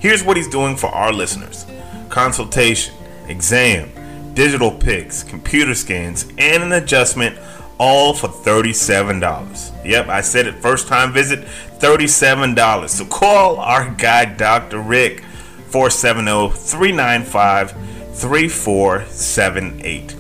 Here's 0.00 0.24
what 0.24 0.38
he's 0.38 0.48
doing 0.48 0.76
for 0.76 0.86
our 0.88 1.12
listeners 1.12 1.66
consultation, 2.08 2.94
exam, 3.28 3.90
digital 4.32 4.70
pics, 4.70 5.22
computer 5.22 5.74
scans, 5.74 6.24
and 6.38 6.62
an 6.62 6.72
adjustment, 6.72 7.38
all 7.78 8.14
for 8.14 8.28
$37. 8.28 9.84
Yep, 9.84 10.08
I 10.08 10.22
said 10.22 10.46
it 10.46 10.54
first 10.54 10.88
time 10.88 11.12
visit, 11.12 11.40
$37. 11.80 12.88
So 12.88 13.04
call 13.04 13.58
our 13.58 13.90
guy, 13.90 14.24
Dr. 14.24 14.78
Rick, 14.78 15.20
470 15.68 16.50
395 16.56 17.93
3478. 18.14 20.16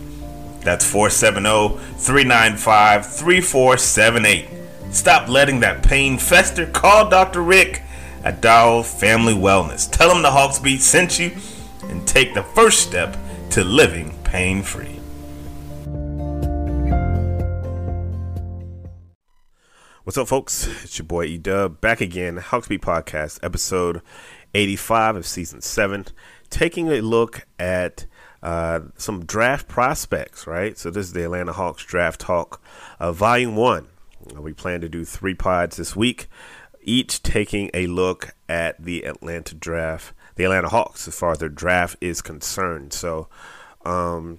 That's 0.60 0.84
470 0.84 1.78
395 1.98 3.06
3478. 3.06 4.48
Stop 4.92 5.28
letting 5.28 5.60
that 5.60 5.82
pain 5.82 6.18
fester. 6.18 6.66
Call 6.66 7.08
Dr. 7.08 7.42
Rick 7.42 7.82
at 8.24 8.40
Dow 8.40 8.82
Family 8.82 9.34
Wellness. 9.34 9.90
Tell 9.90 10.14
him 10.14 10.22
the 10.22 10.30
Hawks 10.30 10.58
Beat 10.58 10.80
sent 10.80 11.18
you 11.18 11.32
and 11.84 12.06
take 12.06 12.34
the 12.34 12.42
first 12.42 12.80
step 12.80 13.16
to 13.50 13.62
living 13.62 14.16
pain 14.24 14.62
free. 14.62 14.98
What's 20.04 20.18
up, 20.18 20.28
folks? 20.28 20.66
It's 20.84 20.98
your 20.98 21.06
boy 21.06 21.24
E 21.24 21.38
Dub 21.38 21.80
back 21.80 22.00
again. 22.00 22.38
Hawks 22.38 22.68
Beat 22.68 22.82
Podcast, 22.82 23.38
episode 23.42 24.02
85 24.54 25.16
of 25.16 25.26
season 25.26 25.60
7 25.60 26.06
taking 26.54 26.88
a 26.88 27.00
look 27.00 27.44
at 27.58 28.06
uh, 28.40 28.78
some 28.96 29.24
draft 29.24 29.66
prospects, 29.66 30.46
right? 30.46 30.78
So 30.78 30.88
this 30.88 31.06
is 31.06 31.12
the 31.12 31.24
Atlanta 31.24 31.52
Hawks 31.52 31.84
Draft 31.84 32.20
Talk, 32.20 32.62
uh, 33.00 33.10
Volume 33.10 33.56
1. 33.56 33.88
Uh, 34.36 34.40
we 34.40 34.52
plan 34.52 34.80
to 34.80 34.88
do 34.88 35.04
three 35.04 35.34
pods 35.34 35.76
this 35.76 35.96
week, 35.96 36.28
each 36.80 37.24
taking 37.24 37.72
a 37.74 37.88
look 37.88 38.36
at 38.48 38.80
the 38.80 39.02
Atlanta 39.02 39.56
draft, 39.56 40.14
the 40.36 40.44
Atlanta 40.44 40.68
Hawks, 40.68 41.08
as 41.08 41.18
far 41.18 41.32
as 41.32 41.38
their 41.38 41.48
draft 41.48 41.96
is 42.00 42.22
concerned. 42.22 42.92
So, 42.92 43.26
um, 43.84 44.38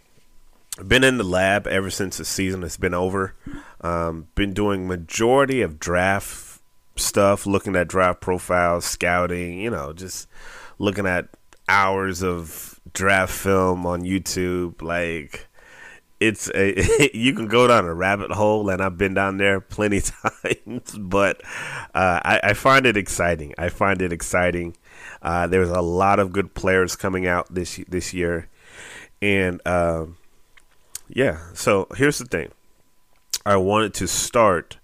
been 0.87 1.03
in 1.03 1.17
the 1.17 1.25
lab 1.25 1.67
ever 1.67 1.89
since 1.89 2.17
the 2.17 2.25
season 2.25 2.61
has 2.61 2.77
been 2.77 2.93
over. 2.93 3.35
Um, 3.81 4.27
been 4.35 4.53
doing 4.53 4.87
majority 4.87 5.61
of 5.61 5.79
draft 5.79 6.61
stuff, 6.95 7.45
looking 7.45 7.75
at 7.75 7.89
draft 7.89 8.21
profiles, 8.21 8.85
scouting, 8.85 9.59
you 9.59 9.69
know, 9.69 9.91
just 9.91 10.29
looking 10.79 11.05
at 11.05 11.27
hours 11.67 12.23
of 12.23 12.79
draft 12.93 13.33
film 13.33 13.85
on 13.85 14.01
YouTube. 14.01 14.81
Like 14.81 15.47
it's 16.19 16.49
a 16.55 17.11
you 17.17 17.33
can 17.33 17.47
go 17.47 17.67
down 17.67 17.85
a 17.85 17.93
rabbit 17.93 18.31
hole, 18.31 18.69
and 18.69 18.81
I've 18.81 18.97
been 18.97 19.13
down 19.13 19.37
there 19.37 19.59
plenty 19.61 20.01
times. 20.43 20.95
But 20.97 21.41
uh, 21.93 22.19
I, 22.23 22.39
I, 22.43 22.53
find 22.53 22.85
it 22.85 22.97
exciting. 22.97 23.53
I 23.57 23.69
find 23.69 24.01
it 24.01 24.13
exciting. 24.13 24.75
Uh, 25.21 25.47
there's 25.47 25.69
a 25.69 25.81
lot 25.81 26.19
of 26.19 26.31
good 26.31 26.53
players 26.53 26.95
coming 26.95 27.27
out 27.27 27.53
this 27.53 27.79
this 27.87 28.13
year, 28.13 28.49
and 29.21 29.61
uh, 29.65 30.05
yeah. 31.07 31.39
So 31.53 31.87
here's 31.95 32.17
the 32.17 32.25
thing. 32.25 32.51
I 33.45 33.57
wanted 33.57 33.93
to 33.95 34.07
start 34.07 34.77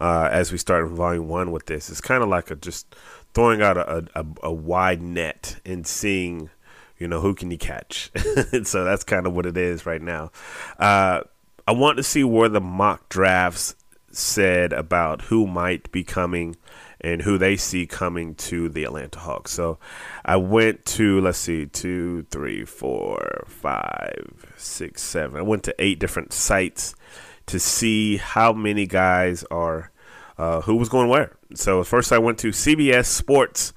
uh, 0.00 0.28
as 0.30 0.50
we 0.50 0.58
start 0.58 0.84
in 0.84 0.94
volume 0.94 1.28
one 1.28 1.52
with 1.52 1.66
this. 1.66 1.90
It's 1.90 2.00
kind 2.00 2.22
of 2.22 2.28
like 2.28 2.50
a 2.50 2.56
just 2.56 2.94
throwing 3.34 3.62
out 3.62 3.76
a, 3.76 4.04
a, 4.14 4.26
a 4.44 4.52
wide 4.52 5.02
net 5.02 5.60
and 5.64 5.86
seeing, 5.86 6.50
you 6.98 7.08
know, 7.08 7.20
who 7.20 7.34
can 7.34 7.50
you 7.50 7.58
catch. 7.58 8.10
so 8.64 8.84
that's 8.84 9.04
kind 9.04 9.26
of 9.26 9.32
what 9.32 9.46
it 9.46 9.56
is 9.56 9.86
right 9.86 10.02
now. 10.02 10.30
Uh, 10.78 11.20
I 11.66 11.72
want 11.72 11.98
to 11.98 12.02
see 12.02 12.24
where 12.24 12.48
the 12.48 12.60
mock 12.60 13.08
drafts 13.08 13.74
said 14.10 14.72
about 14.72 15.22
who 15.22 15.46
might 15.46 15.92
be 15.92 16.02
coming 16.02 16.56
and 17.00 17.22
who 17.22 17.38
they 17.38 17.56
see 17.56 17.86
coming 17.86 18.34
to 18.34 18.68
the 18.68 18.84
Atlanta 18.84 19.20
Hawks. 19.20 19.52
So 19.52 19.78
I 20.24 20.36
went 20.36 20.84
to, 20.86 21.20
let's 21.20 21.38
see, 21.38 21.66
two, 21.66 22.26
three, 22.30 22.64
four, 22.64 23.44
five, 23.46 24.52
six, 24.56 25.02
seven. 25.02 25.38
I 25.38 25.42
went 25.42 25.62
to 25.64 25.74
eight 25.78 25.98
different 25.98 26.32
sites 26.32 26.94
to 27.46 27.60
see 27.60 28.16
how 28.16 28.52
many 28.52 28.86
guys 28.86 29.44
are 29.50 29.90
uh, 30.38 30.62
who 30.62 30.76
was 30.76 30.88
going 30.88 31.08
where. 31.08 31.36
So 31.54 31.84
first 31.84 32.12
I 32.12 32.18
went 32.18 32.38
to 32.38 32.48
CBS 32.48 33.06
Sports, 33.06 33.72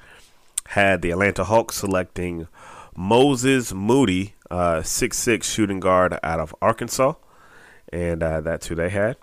had 0.67 1.01
the 1.01 1.11
Atlanta 1.11 1.43
Hawks 1.43 1.77
selecting 1.77 2.47
Moses 2.95 3.73
Moody, 3.73 4.35
uh, 4.49 4.81
six 4.83 5.17
six 5.17 5.49
shooting 5.49 5.79
guard 5.79 6.17
out 6.23 6.39
of 6.39 6.53
Arkansas, 6.61 7.13
and 7.91 8.21
uh, 8.21 8.41
that's 8.41 8.67
who 8.67 8.75
they 8.75 8.89
had. 8.89 9.17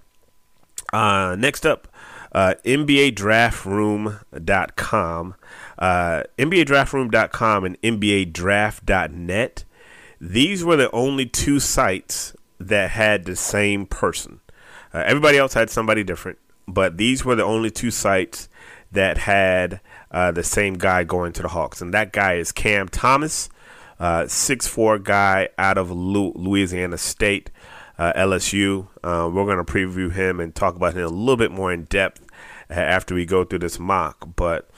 Uh, 0.92 1.36
next 1.38 1.64
up, 1.66 1.86
uh, 2.32 2.54
NBADraftRoom.com, 2.64 5.34
uh, 5.78 6.22
NBADraftRoom.com, 6.38 7.64
and 7.64 7.80
NBADraft.net. 7.82 9.64
These 10.20 10.64
were 10.64 10.76
the 10.76 10.90
only 10.90 11.26
two 11.26 11.60
sites 11.60 12.34
that 12.58 12.90
had 12.90 13.24
the 13.24 13.36
same 13.36 13.86
person. 13.86 14.40
Uh, 14.92 15.04
everybody 15.06 15.38
else 15.38 15.54
had 15.54 15.70
somebody 15.70 16.02
different 16.02 16.38
but 16.68 16.98
these 16.98 17.24
were 17.24 17.34
the 17.34 17.44
only 17.44 17.70
two 17.70 17.90
sites 17.90 18.48
that 18.92 19.18
had 19.18 19.80
uh, 20.10 20.30
the 20.30 20.44
same 20.44 20.74
guy 20.74 21.02
going 21.02 21.32
to 21.32 21.42
the 21.42 21.48
Hawks, 21.48 21.80
and 21.80 21.92
that 21.94 22.12
guy 22.12 22.34
is 22.34 22.52
Cam 22.52 22.88
Thomas, 22.88 23.48
uh, 23.98 24.26
six 24.28 24.66
uh, 24.66 24.70
four 24.70 24.98
guy 24.98 25.48
out 25.58 25.78
of 25.78 25.90
Louisiana 25.90 26.98
State, 26.98 27.50
uh, 27.98 28.12
LSU. 28.14 28.86
Uh, 29.02 29.28
we're 29.32 29.44
going 29.44 29.64
to 29.64 29.70
preview 29.70 30.12
him 30.12 30.40
and 30.40 30.54
talk 30.54 30.76
about 30.76 30.94
him 30.94 31.04
a 31.04 31.08
little 31.08 31.36
bit 31.36 31.50
more 31.50 31.72
in 31.72 31.84
depth 31.84 32.24
after 32.70 33.14
we 33.14 33.24
go 33.24 33.44
through 33.44 33.60
this 33.60 33.78
mock, 33.78 34.36
but. 34.36 34.70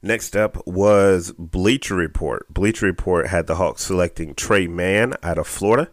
Next 0.00 0.36
up 0.36 0.64
was 0.64 1.32
Bleacher 1.32 1.96
Report. 1.96 2.46
Bleacher 2.48 2.86
Report 2.86 3.26
had 3.26 3.48
the 3.48 3.56
Hawks 3.56 3.82
selecting 3.82 4.32
Tre 4.32 4.68
Mann 4.68 5.14
out 5.24 5.38
of 5.38 5.48
Florida, 5.48 5.90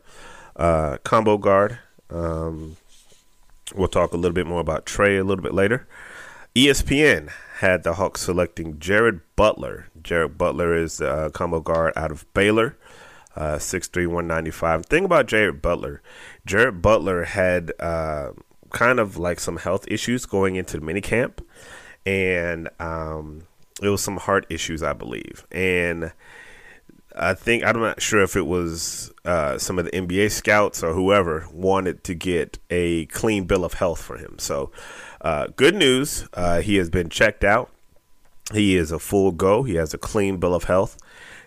uh, 0.55 0.97
combo 1.03 1.39
guard. 1.39 1.79
Um, 2.11 2.77
We'll 3.73 3.87
talk 3.87 4.13
a 4.13 4.17
little 4.17 4.35
bit 4.35 4.45
more 4.45 4.61
about 4.61 4.85
Tre 4.85 5.17
a 5.17 5.23
little 5.23 5.43
bit 5.43 5.53
later. 5.53 5.87
ESPN 6.55 7.31
had 7.59 7.83
the 7.83 7.95
Hawks 7.95 8.21
selecting 8.21 8.79
Jared 8.79 9.21
Butler. 9.35 9.87
Jared 10.01 10.37
Butler 10.37 10.75
is 10.75 11.01
a 11.01 11.09
uh, 11.09 11.29
combo 11.29 11.61
guard 11.61 11.93
out 11.95 12.11
of 12.11 12.31
Baylor, 12.33 12.77
uh, 13.35 13.55
6'3", 13.55 14.05
195. 14.05 14.85
Thing 14.85 15.05
about 15.05 15.25
Jared 15.25 15.61
Butler, 15.61 16.03
Jared 16.45 16.81
Butler 16.81 17.23
had 17.23 17.73
uh, 17.79 18.31
kind 18.69 18.99
of 18.99 19.17
like 19.17 19.39
some 19.39 19.57
health 19.57 19.85
issues 19.87 20.27
going 20.27 20.55
into 20.57 20.79
the 20.79 20.85
minicamp, 20.85 21.39
and 22.05 22.69
um, 22.79 23.47
it 23.81 23.89
was 23.89 24.01
some 24.01 24.17
heart 24.17 24.45
issues, 24.49 24.83
I 24.83 24.93
believe, 24.93 25.45
and. 25.51 26.11
I 27.17 27.33
think 27.33 27.63
I'm 27.63 27.79
not 27.79 28.01
sure 28.01 28.21
if 28.23 28.35
it 28.35 28.45
was 28.45 29.11
uh, 29.23 29.57
some 29.57 29.79
of 29.79 29.85
the 29.85 29.91
NBA 29.91 30.31
scouts 30.31 30.83
or 30.83 30.93
whoever 30.93 31.47
wanted 31.51 32.03
to 32.05 32.13
get 32.13 32.59
a 32.69 33.05
clean 33.07 33.45
bill 33.45 33.63
of 33.63 33.73
health 33.73 34.01
for 34.01 34.17
him. 34.17 34.37
So, 34.37 34.71
uh, 35.21 35.47
good 35.55 35.75
news, 35.75 36.27
uh, 36.33 36.61
he 36.61 36.75
has 36.75 36.89
been 36.89 37.09
checked 37.09 37.43
out. 37.43 37.71
He 38.51 38.75
is 38.75 38.91
a 38.91 38.99
full 38.99 39.31
go. 39.31 39.63
He 39.63 39.75
has 39.75 39.93
a 39.93 39.97
clean 39.97 40.37
bill 40.37 40.53
of 40.53 40.65
health, 40.65 40.97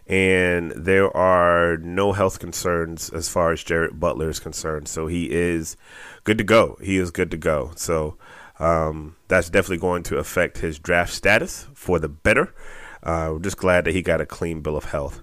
and 0.06 0.72
there 0.72 1.14
are 1.16 1.76
no 1.76 2.12
health 2.12 2.40
concerns 2.40 3.10
as 3.10 3.28
far 3.28 3.52
as 3.52 3.62
Jared 3.62 4.00
Butler 4.00 4.30
is 4.30 4.40
concerned. 4.40 4.88
So 4.88 5.06
he 5.06 5.30
is 5.30 5.76
good 6.25 6.38
to 6.38 6.44
go. 6.44 6.78
He 6.82 6.96
is 6.96 7.10
good 7.10 7.30
to 7.30 7.37
go. 7.37 7.72
So 7.76 8.16
um, 8.58 9.16
that's 9.28 9.50
definitely 9.50 9.78
going 9.78 10.02
to 10.04 10.16
affect 10.16 10.58
his 10.58 10.78
draft 10.78 11.12
status 11.12 11.66
for 11.75 11.98
the 11.98 12.08
better. 12.08 12.54
Uh, 13.02 13.30
we're 13.32 13.38
just 13.38 13.58
glad 13.58 13.84
that 13.84 13.94
he 13.94 14.02
got 14.02 14.20
a 14.20 14.26
clean 14.26 14.60
bill 14.60 14.76
of 14.76 14.87
health. 14.87 15.22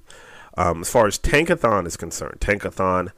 Um, 0.57 0.81
as 0.81 0.89
far 0.89 1.07
as 1.07 1.19
Tankathon 1.19 1.85
is 1.85 1.97
concerned, 1.97 2.39
Tankathon 2.39 3.11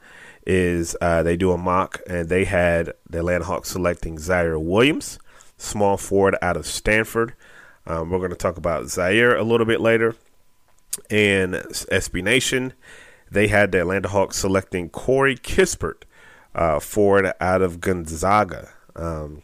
is 0.46 0.96
uh, 1.00 1.22
they 1.22 1.36
do 1.36 1.52
a 1.52 1.58
mock 1.58 2.00
and 2.08 2.28
they 2.28 2.44
had 2.44 2.92
the 3.08 3.18
Atlanta 3.18 3.44
Hawks 3.44 3.70
selecting 3.70 4.16
Ziaire 4.16 4.60
Williams, 4.60 5.18
small 5.56 5.96
forward 5.96 6.36
out 6.42 6.56
of 6.56 6.66
Stanford. 6.66 7.34
Um, 7.86 8.10
we're 8.10 8.18
going 8.18 8.30
to 8.30 8.36
talk 8.36 8.56
about 8.56 8.84
Ziaire 8.84 9.38
a 9.38 9.42
little 9.42 9.66
bit 9.66 9.80
later 9.80 10.14
and 11.10 11.54
SB 11.54 12.22
Nation, 12.22 12.72
they 13.30 13.48
had 13.48 13.72
the 13.72 13.80
Atlanta 13.80 14.08
Hawks 14.08 14.36
selecting 14.36 14.88
Corey 14.90 15.36
Kispert, 15.36 16.02
uh, 16.54 16.80
forward 16.80 17.32
out 17.40 17.62
of 17.62 17.80
Gonzaga. 17.80 18.70
Um, 18.96 19.42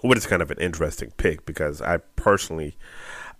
what 0.00 0.16
is 0.16 0.26
kind 0.26 0.42
of 0.42 0.50
an 0.50 0.58
interesting 0.58 1.12
pick 1.16 1.46
because 1.46 1.80
I 1.80 1.98
personally, 2.16 2.76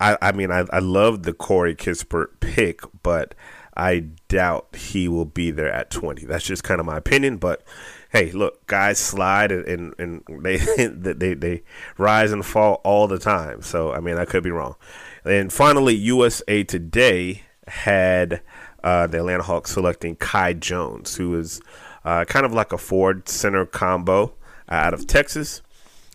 I, 0.00 0.16
I 0.22 0.32
mean, 0.32 0.50
I, 0.50 0.64
I 0.70 0.78
love 0.78 1.22
the 1.22 1.32
Corey 1.32 1.74
Kispert 1.74 2.40
pick, 2.40 2.80
but 3.02 3.34
I 3.76 4.06
doubt 4.28 4.74
he 4.76 5.08
will 5.08 5.24
be 5.24 5.50
there 5.50 5.70
at 5.70 5.90
20. 5.90 6.24
That's 6.26 6.44
just 6.44 6.64
kind 6.64 6.80
of 6.80 6.86
my 6.86 6.96
opinion, 6.96 7.36
but 7.36 7.62
hey, 8.10 8.32
look, 8.32 8.66
guys 8.66 8.98
slide 8.98 9.52
and, 9.52 9.66
and, 9.66 9.94
and 9.98 10.22
they, 10.42 10.56
they, 10.88 11.34
they 11.34 11.62
rise 11.98 12.32
and 12.32 12.44
fall 12.44 12.80
all 12.84 13.06
the 13.06 13.18
time. 13.18 13.62
So, 13.62 13.92
I 13.92 14.00
mean, 14.00 14.16
I 14.16 14.24
could 14.24 14.42
be 14.42 14.50
wrong. 14.50 14.76
And 15.24 15.52
finally, 15.52 15.94
USA 15.94 16.64
Today 16.64 17.42
had 17.66 18.40
uh, 18.82 19.06
the 19.06 19.18
Atlanta 19.18 19.42
Hawks 19.42 19.72
selecting 19.72 20.16
Kai 20.16 20.54
Jones, 20.54 21.16
who 21.16 21.38
is 21.38 21.60
uh, 22.04 22.24
kind 22.24 22.46
of 22.46 22.52
like 22.52 22.72
a 22.72 22.78
forward 22.78 23.28
center 23.28 23.66
combo 23.66 24.34
out 24.68 24.94
of 24.94 25.06
Texas. 25.06 25.62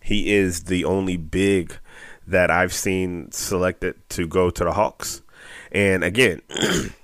He 0.02 0.34
is 0.34 0.64
the 0.64 0.86
only 0.86 1.18
big 1.18 1.78
that 2.26 2.50
I've 2.50 2.74
seen 2.74 3.32
selected 3.32 3.96
to 4.10 4.26
go 4.26 4.50
to 4.50 4.64
the 4.64 4.72
Hawks. 4.72 5.22
And 5.72 6.04
again, 6.04 6.42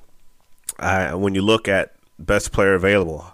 I, 0.80 1.16
when 1.16 1.36
you 1.36 1.42
look 1.42 1.68
at 1.68 1.94
best 2.20 2.52
player 2.52 2.74
available, 2.74 3.26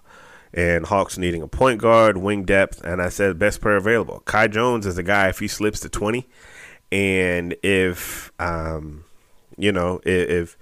and 0.53 0.85
Hawks 0.85 1.17
needing 1.17 1.41
a 1.41 1.47
point 1.47 1.81
guard, 1.81 2.17
wing 2.17 2.43
depth, 2.43 2.83
and 2.83 3.01
I 3.01 3.09
said 3.09 3.39
best 3.39 3.59
player 3.59 3.75
available. 3.75 4.21
Kai 4.25 4.47
Jones 4.47 4.85
is 4.85 4.97
a 4.97 5.03
guy 5.03 5.29
if 5.29 5.39
he 5.39 5.47
slips 5.47 5.79
to 5.79 5.89
20 5.89 6.27
and 6.91 7.55
if 7.63 8.31
um, 8.39 9.03
you 9.57 9.71
know, 9.71 9.99
if, 10.05 10.29
if 10.29 10.57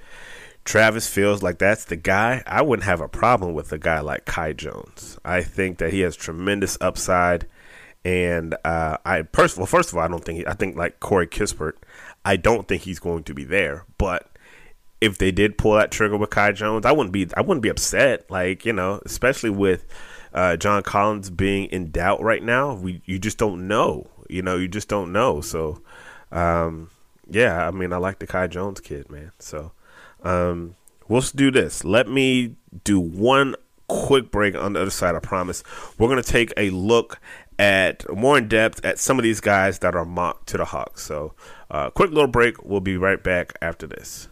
Travis 0.63 1.07
feels 1.07 1.43
like 1.43 1.59
that's 1.59 1.85
the 1.85 1.97
guy, 1.97 2.41
I 2.47 2.61
wouldn't 2.61 2.85
have 2.85 3.01
a 3.01 3.09
problem 3.09 3.53
with 3.53 3.71
a 3.73 3.77
guy 3.77 3.99
like 3.99 4.25
Kai 4.25 4.53
Jones. 4.53 5.17
I 5.25 5.41
think 5.41 5.79
that 5.79 5.91
he 5.91 6.01
has 6.01 6.15
tremendous 6.15 6.77
upside, 6.79 7.47
and 8.05 8.55
uh, 8.63 8.97
I 9.05 9.23
first 9.33 9.57
first 9.67 9.89
of 9.89 9.97
all, 9.97 10.03
I 10.03 10.07
don't 10.07 10.23
think 10.23 10.39
he, 10.39 10.47
I 10.47 10.53
think 10.53 10.77
like 10.77 11.01
Corey 11.01 11.27
Kispert, 11.27 11.73
I 12.23 12.37
don't 12.37 12.67
think 12.67 12.83
he's 12.83 12.99
going 12.99 13.23
to 13.23 13.33
be 13.33 13.43
there. 13.43 13.85
But 13.97 14.30
if 15.01 15.17
they 15.17 15.31
did 15.31 15.57
pull 15.57 15.73
that 15.73 15.91
trigger 15.91 16.15
with 16.15 16.29
Kai 16.29 16.51
Jones, 16.51 16.85
I 16.85 16.91
wouldn't 16.91 17.11
be 17.11 17.27
I 17.35 17.41
wouldn't 17.41 17.63
be 17.63 17.69
upset. 17.69 18.29
Like 18.29 18.65
you 18.65 18.71
know, 18.71 19.01
especially 19.03 19.49
with 19.49 19.85
uh, 20.33 20.55
John 20.55 20.83
Collins 20.83 21.29
being 21.29 21.65
in 21.65 21.91
doubt 21.91 22.21
right 22.21 22.43
now, 22.43 22.75
we 22.75 23.01
you 23.05 23.19
just 23.19 23.37
don't 23.37 23.67
know. 23.67 24.07
You 24.29 24.43
know, 24.43 24.55
you 24.55 24.67
just 24.67 24.87
don't 24.87 25.11
know. 25.11 25.41
So 25.41 25.81
um, 26.31 26.91
yeah, 27.29 27.67
I 27.67 27.71
mean, 27.71 27.91
I 27.91 27.97
like 27.97 28.19
the 28.19 28.27
Kai 28.27 28.47
Jones 28.47 28.79
kid, 28.79 29.09
man. 29.09 29.31
So 29.39 29.71
um, 30.23 30.75
we'll 31.07 31.21
do 31.21 31.51
this. 31.51 31.83
Let 31.83 32.07
me 32.07 32.55
do 32.83 32.99
one 32.99 33.55
quick 33.87 34.31
break 34.31 34.55
on 34.55 34.73
the 34.73 34.81
other 34.81 34.91
side. 34.91 35.15
I 35.15 35.19
promise. 35.19 35.63
We're 35.97 36.09
gonna 36.09 36.21
take 36.21 36.53
a 36.55 36.69
look 36.69 37.19
at 37.57 38.09
more 38.15 38.37
in 38.37 38.47
depth 38.47 38.85
at 38.85 38.99
some 38.99 39.17
of 39.19 39.23
these 39.23 39.41
guys 39.41 39.79
that 39.79 39.95
are 39.95 40.05
mocked 40.05 40.47
to 40.49 40.57
the 40.57 40.65
Hawks. 40.65 41.03
So, 41.03 41.33
uh, 41.69 41.89
quick 41.89 42.11
little 42.11 42.27
break. 42.27 42.63
We'll 42.63 42.79
be 42.79 42.97
right 42.97 43.21
back 43.21 43.57
after 43.61 43.87
this. 43.87 44.29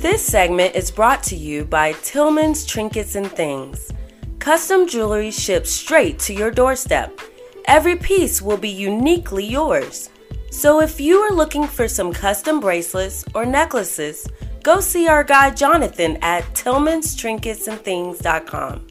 This 0.00 0.24
segment 0.24 0.74
is 0.74 0.90
brought 0.90 1.22
to 1.24 1.36
you 1.36 1.66
by 1.66 1.92
Tillman's 1.92 2.64
Trinkets 2.64 3.16
and 3.16 3.30
Things. 3.30 3.92
Custom 4.38 4.88
jewelry 4.88 5.30
shipped 5.30 5.66
straight 5.66 6.18
to 6.20 6.32
your 6.32 6.50
doorstep. 6.50 7.20
Every 7.66 7.96
piece 7.96 8.40
will 8.40 8.56
be 8.56 8.70
uniquely 8.70 9.44
yours. 9.44 10.08
So 10.50 10.80
if 10.80 10.98
you 11.00 11.18
are 11.18 11.34
looking 11.34 11.66
for 11.66 11.86
some 11.86 12.14
custom 12.14 12.60
bracelets 12.60 13.26
or 13.34 13.44
necklaces, 13.44 14.26
go 14.62 14.80
see 14.80 15.06
our 15.06 15.22
guy 15.22 15.50
Jonathan 15.50 16.16
at 16.22 16.44
tillmanstrinketsandthings.com. 16.54 18.86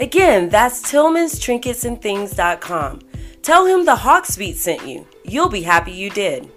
Again, 0.00 0.48
that's 0.48 0.82
tillmanstrinketsandthings.com. 0.82 3.00
Tell 3.42 3.64
him 3.64 3.86
the 3.86 3.96
Hawks 3.96 4.36
Beat 4.36 4.58
sent 4.58 4.86
you. 4.86 5.06
You'll 5.24 5.48
be 5.48 5.62
happy 5.62 5.92
you 5.92 6.10
did. 6.10 6.50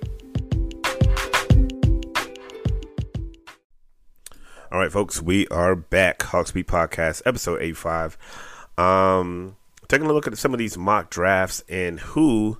All 4.69 4.79
right, 4.79 4.91
folks, 4.91 5.21
we 5.21 5.47
are 5.47 5.75
back. 5.77 6.23
Hawks 6.23 6.51
Beat 6.51 6.67
Podcast, 6.67 7.21
episode 7.25 7.61
85. 7.61 8.17
Um, 8.77 9.55
taking 9.87 10.07
a 10.07 10.13
look 10.13 10.27
at 10.27 10.37
some 10.37 10.51
of 10.51 10.57
these 10.57 10.77
mock 10.77 11.09
drafts 11.09 11.63
and 11.69 11.99
who 12.01 12.57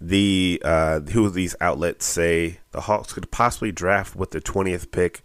the 0.00 0.60
uh, 0.64 1.00
who 1.00 1.30
these 1.30 1.54
outlets 1.60 2.04
say 2.04 2.58
the 2.72 2.82
Hawks 2.82 3.12
could 3.12 3.30
possibly 3.30 3.70
draft 3.70 4.16
with 4.16 4.32
the 4.32 4.40
20th 4.40 4.90
pick 4.90 5.22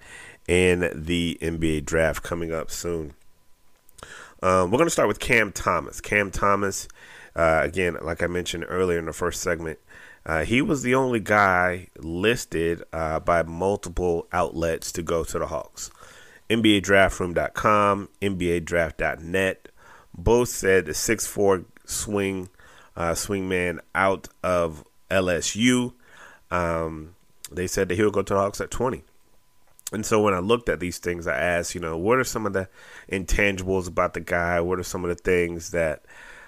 in 0.47 0.91
the 0.93 1.39
NBA 1.41 1.85
draft 1.85 2.21
coming 2.21 2.53
up 2.53 2.69
soon. 2.69 3.15
Um, 4.43 4.71
we're 4.71 4.77
going 4.77 4.87
to 4.87 4.91
start 4.91 5.07
with 5.07 5.19
Cam 5.19 5.51
Thomas. 5.51 6.01
Cam 6.01 6.31
Thomas, 6.31 6.87
uh, 7.35 7.61
again, 7.63 7.97
like 8.01 8.21
I 8.21 8.27
mentioned 8.27 8.65
earlier 8.67 8.99
in 8.99 9.05
the 9.05 9.13
first 9.13 9.41
segment, 9.41 9.79
uh, 10.25 10.43
he 10.43 10.61
was 10.61 10.83
the 10.83 10.95
only 10.95 11.19
guy 11.19 11.87
listed 11.97 12.83
uh, 12.93 13.19
by 13.19 13.43
multiple 13.43 14.27
outlets 14.31 14.91
to 14.93 15.01
go 15.01 15.23
to 15.23 15.39
the 15.39 15.47
Hawks. 15.47 15.89
NBADraftRoom.com, 16.49 18.09
NBADraft.net, 18.21 19.69
both 20.13 20.49
said 20.49 20.85
the 20.85 20.93
six 20.93 21.25
four 21.25 21.65
swing 21.85 22.49
uh, 22.95 23.11
swingman 23.11 23.79
out 23.95 24.27
of 24.43 24.83
LSU. 25.09 25.93
Um, 26.51 27.15
they 27.51 27.67
said 27.67 27.89
that 27.89 27.95
he'll 27.95 28.11
go 28.11 28.21
to 28.21 28.33
the 28.33 28.39
Hawks 28.39 28.61
at 28.61 28.69
20. 28.69 29.03
And 29.93 30.05
so 30.05 30.21
when 30.21 30.33
I 30.33 30.39
looked 30.39 30.69
at 30.69 30.79
these 30.79 30.99
things, 30.99 31.27
I 31.27 31.37
asked, 31.37 31.75
you 31.75 31.81
know, 31.81 31.97
what 31.97 32.17
are 32.17 32.23
some 32.23 32.45
of 32.45 32.53
the 32.53 32.69
intangibles 33.11 33.87
about 33.87 34.13
the 34.13 34.21
guy? 34.21 34.61
What 34.61 34.79
are 34.79 34.83
some 34.83 35.03
of 35.03 35.09
the 35.09 35.21
things 35.21 35.71
that, 35.71 36.03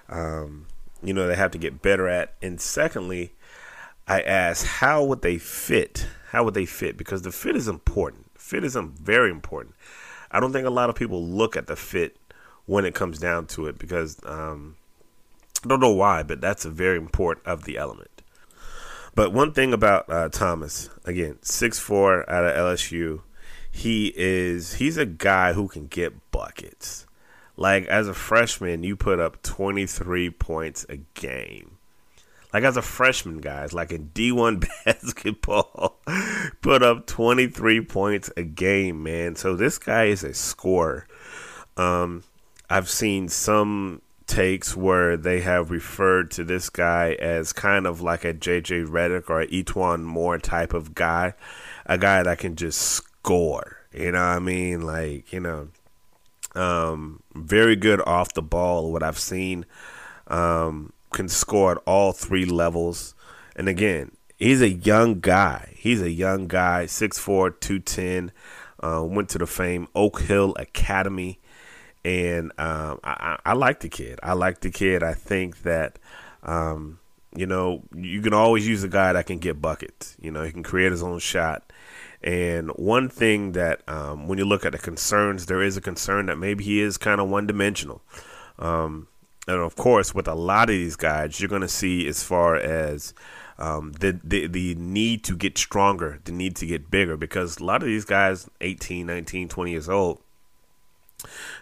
um, 0.09 0.67
you 1.03 1.13
know, 1.13 1.27
they 1.27 1.35
have 1.35 1.51
to 1.51 1.57
get 1.57 1.81
better 1.81 2.07
at? 2.07 2.33
And 2.41 2.59
secondly, 2.59 3.33
I 4.07 4.21
asked, 4.21 4.65
how 4.65 5.03
would 5.03 5.21
they 5.21 5.37
fit? 5.37 6.07
How 6.29 6.43
would 6.43 6.53
they 6.53 6.65
fit? 6.65 6.97
Because 6.97 7.21
the 7.21 7.31
fit 7.31 7.55
is 7.55 7.67
important. 7.67 8.31
Fit 8.37 8.63
is 8.63 8.75
very 8.75 9.29
important. 9.29 9.75
I 10.31 10.39
don't 10.39 10.51
think 10.51 10.65
a 10.65 10.71
lot 10.71 10.89
of 10.89 10.95
people 10.95 11.23
look 11.23 11.55
at 11.55 11.67
the 11.67 11.75
fit 11.75 12.17
when 12.65 12.85
it 12.85 12.95
comes 12.95 13.19
down 13.19 13.45
to 13.47 13.67
it 13.67 13.77
because 13.77 14.19
um, 14.25 14.75
I 15.63 15.67
don't 15.67 15.79
know 15.79 15.93
why, 15.93 16.23
but 16.23 16.41
that's 16.41 16.65
a 16.65 16.69
very 16.69 16.97
important 16.97 17.45
of 17.45 17.65
the 17.65 17.77
element. 17.77 18.09
But 19.15 19.31
one 19.31 19.53
thing 19.53 19.73
about 19.73 20.09
uh, 20.09 20.29
Thomas, 20.29 20.89
again, 21.05 21.37
six 21.41 21.77
four 21.77 22.27
out 22.29 22.45
of 22.45 22.55
LSU, 22.55 23.21
he 23.71 24.11
is 24.15 24.75
he's 24.75 24.97
a 24.97 25.05
guy 25.05 25.53
who 25.53 25.67
can 25.67 25.87
get 25.87 26.31
buckets. 26.31 27.05
Like 27.55 27.85
as 27.85 28.07
a 28.07 28.13
freshman, 28.13 28.83
you 28.83 28.95
put 28.95 29.19
up 29.19 29.41
23 29.43 30.29
points 30.31 30.85
a 30.89 30.97
game. 31.13 31.77
Like 32.53 32.63
as 32.63 32.77
a 32.77 32.81
freshman, 32.83 33.39
guys, 33.39 33.73
like 33.73 33.91
in 33.91 34.09
D1 34.09 34.67
basketball, 34.85 35.99
put 36.61 36.83
up 36.83 37.07
23 37.07 37.81
points 37.81 38.29
a 38.37 38.43
game, 38.43 39.03
man. 39.03 39.35
So 39.35 39.55
this 39.55 39.77
guy 39.79 40.05
is 40.05 40.23
a 40.23 40.33
scorer. 40.33 41.07
Um, 41.77 42.23
I've 42.69 42.89
seen 42.89 43.27
some 43.27 44.01
takes 44.27 44.75
where 44.75 45.17
they 45.17 45.41
have 45.41 45.71
referred 45.71 46.31
to 46.31 46.43
this 46.43 46.69
guy 46.69 47.13
as 47.13 47.53
kind 47.53 47.85
of 47.85 48.01
like 48.01 48.23
a 48.23 48.33
JJ 48.33 48.87
Redick 48.87 49.29
or 49.29 49.41
a 49.41 49.47
E'Twaun 49.47 50.03
Moore 50.03 50.37
type 50.37 50.73
of 50.73 50.93
guy, 50.93 51.33
a 51.85 51.97
guy 51.97 52.23
that 52.23 52.37
can 52.37 52.55
just 52.55 52.79
score. 52.79 53.77
You 53.91 54.11
know 54.11 54.19
what 54.19 54.35
I 54.35 54.39
mean? 54.39 54.81
Like, 54.81 55.33
you 55.33 55.39
know, 55.39 55.69
Um, 56.55 57.21
very 57.33 57.75
good 57.75 58.01
off 58.01 58.33
the 58.33 58.41
ball. 58.41 58.91
What 58.91 59.03
I've 59.03 59.19
seen, 59.19 59.65
um, 60.27 60.93
can 61.11 61.29
score 61.29 61.73
at 61.73 61.77
all 61.85 62.11
three 62.11 62.45
levels. 62.45 63.15
And 63.55 63.69
again, 63.69 64.11
he's 64.37 64.61
a 64.61 64.69
young 64.69 65.19
guy. 65.19 65.73
He's 65.77 66.01
a 66.01 66.11
young 66.11 66.47
guy, 66.47 66.85
6'4", 66.85 67.59
210. 67.59 68.31
Uh, 68.83 69.01
went 69.01 69.29
to 69.29 69.37
the 69.37 69.47
fame 69.47 69.87
Oak 69.95 70.19
Hill 70.21 70.53
Academy, 70.59 71.39
and 72.03 72.51
um, 72.57 72.99
I, 73.01 73.37
I, 73.45 73.53
like 73.53 73.79
the 73.79 73.87
kid. 73.87 74.19
I 74.21 74.33
like 74.33 74.59
the 74.59 74.71
kid. 74.71 75.03
I 75.03 75.13
think 75.13 75.63
that 75.63 75.99
um, 76.43 76.99
you 77.33 77.45
know 77.45 77.83
you 77.95 78.21
can 78.21 78.33
always 78.33 78.67
use 78.67 78.83
a 78.83 78.89
guy 78.89 79.13
that 79.13 79.25
can 79.25 79.37
get 79.37 79.61
buckets. 79.61 80.17
You 80.19 80.31
know, 80.31 80.43
he 80.43 80.51
can 80.51 80.63
create 80.63 80.91
his 80.91 81.01
own 81.01 81.19
shot. 81.19 81.71
And 82.23 82.69
one 82.71 83.09
thing 83.09 83.51
that, 83.51 83.81
um, 83.87 84.27
when 84.27 84.37
you 84.37 84.45
look 84.45 84.65
at 84.65 84.71
the 84.71 84.77
concerns, 84.77 85.47
there 85.47 85.61
is 85.61 85.75
a 85.75 85.81
concern 85.81 86.27
that 86.27 86.37
maybe 86.37 86.63
he 86.63 86.79
is 86.79 86.97
kind 86.97 87.19
of 87.19 87.29
one 87.29 87.47
dimensional. 87.47 88.01
Um, 88.57 89.07
and 89.47 89.57
of 89.57 89.75
course, 89.75 90.15
with 90.15 90.27
a 90.27 90.35
lot 90.35 90.69
of 90.69 90.75
these 90.75 90.95
guys, 90.95 91.39
you're 91.39 91.49
going 91.49 91.61
to 91.61 91.67
see 91.67 92.07
as 92.07 92.23
far 92.23 92.55
as 92.55 93.13
um, 93.57 93.91
the, 93.99 94.19
the 94.23 94.47
the 94.47 94.75
need 94.75 95.23
to 95.25 95.35
get 95.35 95.57
stronger, 95.57 96.19
the 96.23 96.31
need 96.31 96.55
to 96.57 96.65
get 96.65 96.89
bigger, 96.89 97.17
because 97.17 97.59
a 97.59 97.65
lot 97.65 97.83
of 97.83 97.87
these 97.87 98.05
guys, 98.05 98.49
18, 98.61 99.05
19, 99.05 99.49
20 99.49 99.71
years 99.71 99.89
old, 99.89 100.21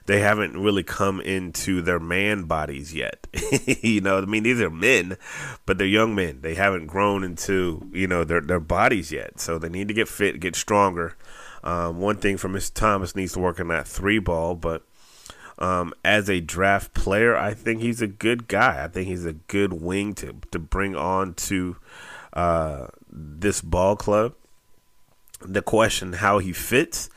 they 0.06 0.19
haven't 0.19 0.58
really 0.62 0.84
come 0.84 1.21
into 1.21 1.82
their 1.82 2.00
man 2.00 2.43
bodies 2.43 2.93
yet. 2.93 3.28
you 3.82 4.02
know, 4.02 4.17
I 4.17 4.26
mean, 4.26 4.43
these 4.43 4.62
are 4.62 4.69
men, 4.69 5.17
but 5.65 5.78
they're 5.78 5.88
young 5.88 6.15
men. 6.15 6.41
They 6.41 6.56
haven't 6.56 6.88
grown 6.88 7.24
into 7.24 7.89
you 7.93 8.08
know 8.08 8.24
their 8.24 8.41
their 8.41 8.60
bodies 8.60 9.12
yet, 9.12 9.39
so 9.39 9.58
they 9.58 9.69
need 9.69 9.88
to 9.88 9.93
get 9.93 10.08
fit, 10.08 10.39
get 10.39 10.56
stronger. 10.56 11.15
Um, 11.63 12.00
one 12.00 12.17
thing 12.17 12.38
for 12.38 12.50
Mr. 12.50 12.74
Thomas 12.74 13.15
needs 13.15 13.34
to 13.34 13.39
work 13.39 13.60
on 13.60 13.67
that 13.67 13.88
three 13.88 14.19
ball, 14.19 14.56
but 14.56 14.84
um, 15.60 15.93
as 16.04 16.28
a 16.28 16.39
draft 16.39 16.93
player, 16.93 17.38
I 17.38 17.54
think 17.54 17.82
he's 17.82 18.02
a 18.02 18.08
good 18.08 18.47
guy. 18.47 18.84
I 18.84 18.88
think 18.88 19.08
he's 19.08 19.26
a 19.26 19.34
good 19.34 19.74
wing 19.74 20.13
to 20.15 20.36
to 20.52 20.60
bring 20.60 20.95
on 20.95 21.36
to 21.36 21.78
uh, 22.34 22.88
this 23.10 23.62
ball 23.62 23.95
club. 23.95 24.34
The 25.41 25.62
question 25.62 26.13
how 26.13 26.39
he 26.39 26.54
fits 26.54 27.10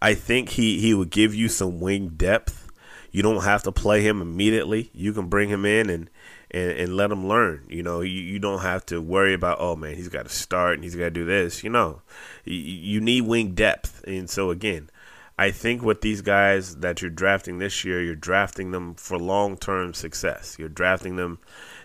I 0.00 0.14
think 0.14 0.50
he, 0.50 0.80
he 0.80 0.94
would 0.94 1.10
give 1.10 1.34
you 1.34 1.48
some 1.48 1.80
wing 1.80 2.10
depth. 2.16 2.70
You 3.10 3.22
don't 3.22 3.44
have 3.44 3.62
to 3.64 3.72
play 3.72 4.02
him 4.02 4.20
immediately. 4.20 4.90
You 4.92 5.12
can 5.12 5.28
bring 5.28 5.48
him 5.48 5.64
in 5.64 5.90
and, 5.90 6.10
and, 6.50 6.70
and 6.72 6.96
let 6.96 7.10
him 7.10 7.26
learn. 7.26 7.64
You 7.68 7.82
know, 7.82 8.00
you, 8.00 8.20
you 8.20 8.38
don't 8.38 8.60
have 8.60 8.84
to 8.86 9.00
worry 9.00 9.34
about, 9.34 9.58
oh 9.60 9.76
man, 9.76 9.96
he's 9.96 10.08
got 10.08 10.24
to 10.24 10.32
start 10.32 10.74
and 10.74 10.84
he's 10.84 10.94
got 10.94 11.04
to 11.04 11.10
do 11.10 11.24
this. 11.24 11.64
You 11.64 11.70
know, 11.70 12.02
you, 12.44 12.54
you 12.54 13.00
need 13.00 13.22
wing 13.22 13.54
depth. 13.54 14.04
And 14.06 14.28
so, 14.28 14.50
again, 14.50 14.90
I 15.38 15.52
think 15.52 15.82
with 15.82 16.00
these 16.00 16.20
guys 16.20 16.76
that 16.76 17.00
you're 17.00 17.10
drafting 17.10 17.58
this 17.58 17.84
year, 17.84 18.02
you're 18.02 18.14
drafting 18.14 18.72
them 18.72 18.94
for 18.94 19.18
long 19.18 19.56
term 19.56 19.94
success. 19.94 20.56
You're 20.58 20.68
drafting 20.68 21.16
them 21.16 21.38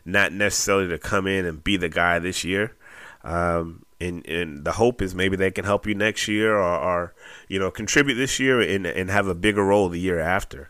not 0.05 0.33
necessarily 0.33 0.89
to 0.89 0.97
come 0.97 1.27
in 1.27 1.45
and 1.45 1.63
be 1.63 1.77
the 1.77 1.89
guy 1.89 2.19
this 2.19 2.43
year. 2.43 2.75
Um, 3.23 3.85
and 4.03 4.25
and 4.27 4.65
the 4.65 4.73
hope 4.73 5.01
is 5.01 5.15
maybe 5.15 5.35
they 5.35 5.51
can 5.51 5.65
help 5.65 5.87
you 5.87 5.95
next 5.95 6.27
year 6.27 6.57
or, 6.57 6.77
or 6.77 7.13
you 7.47 7.59
know 7.59 7.71
contribute 7.71 8.15
this 8.15 8.39
year 8.39 8.61
and 8.61 8.85
and 8.85 9.09
have 9.09 9.27
a 9.27 9.35
bigger 9.35 9.63
role 9.63 9.89
the 9.89 9.99
year 9.99 10.19
after. 10.19 10.69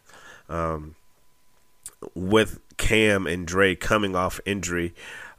Um, 0.49 0.95
with 2.13 2.59
Cam 2.77 3.27
and 3.27 3.47
Dre 3.47 3.75
coming 3.75 4.15
off 4.15 4.39
injury, 4.45 4.93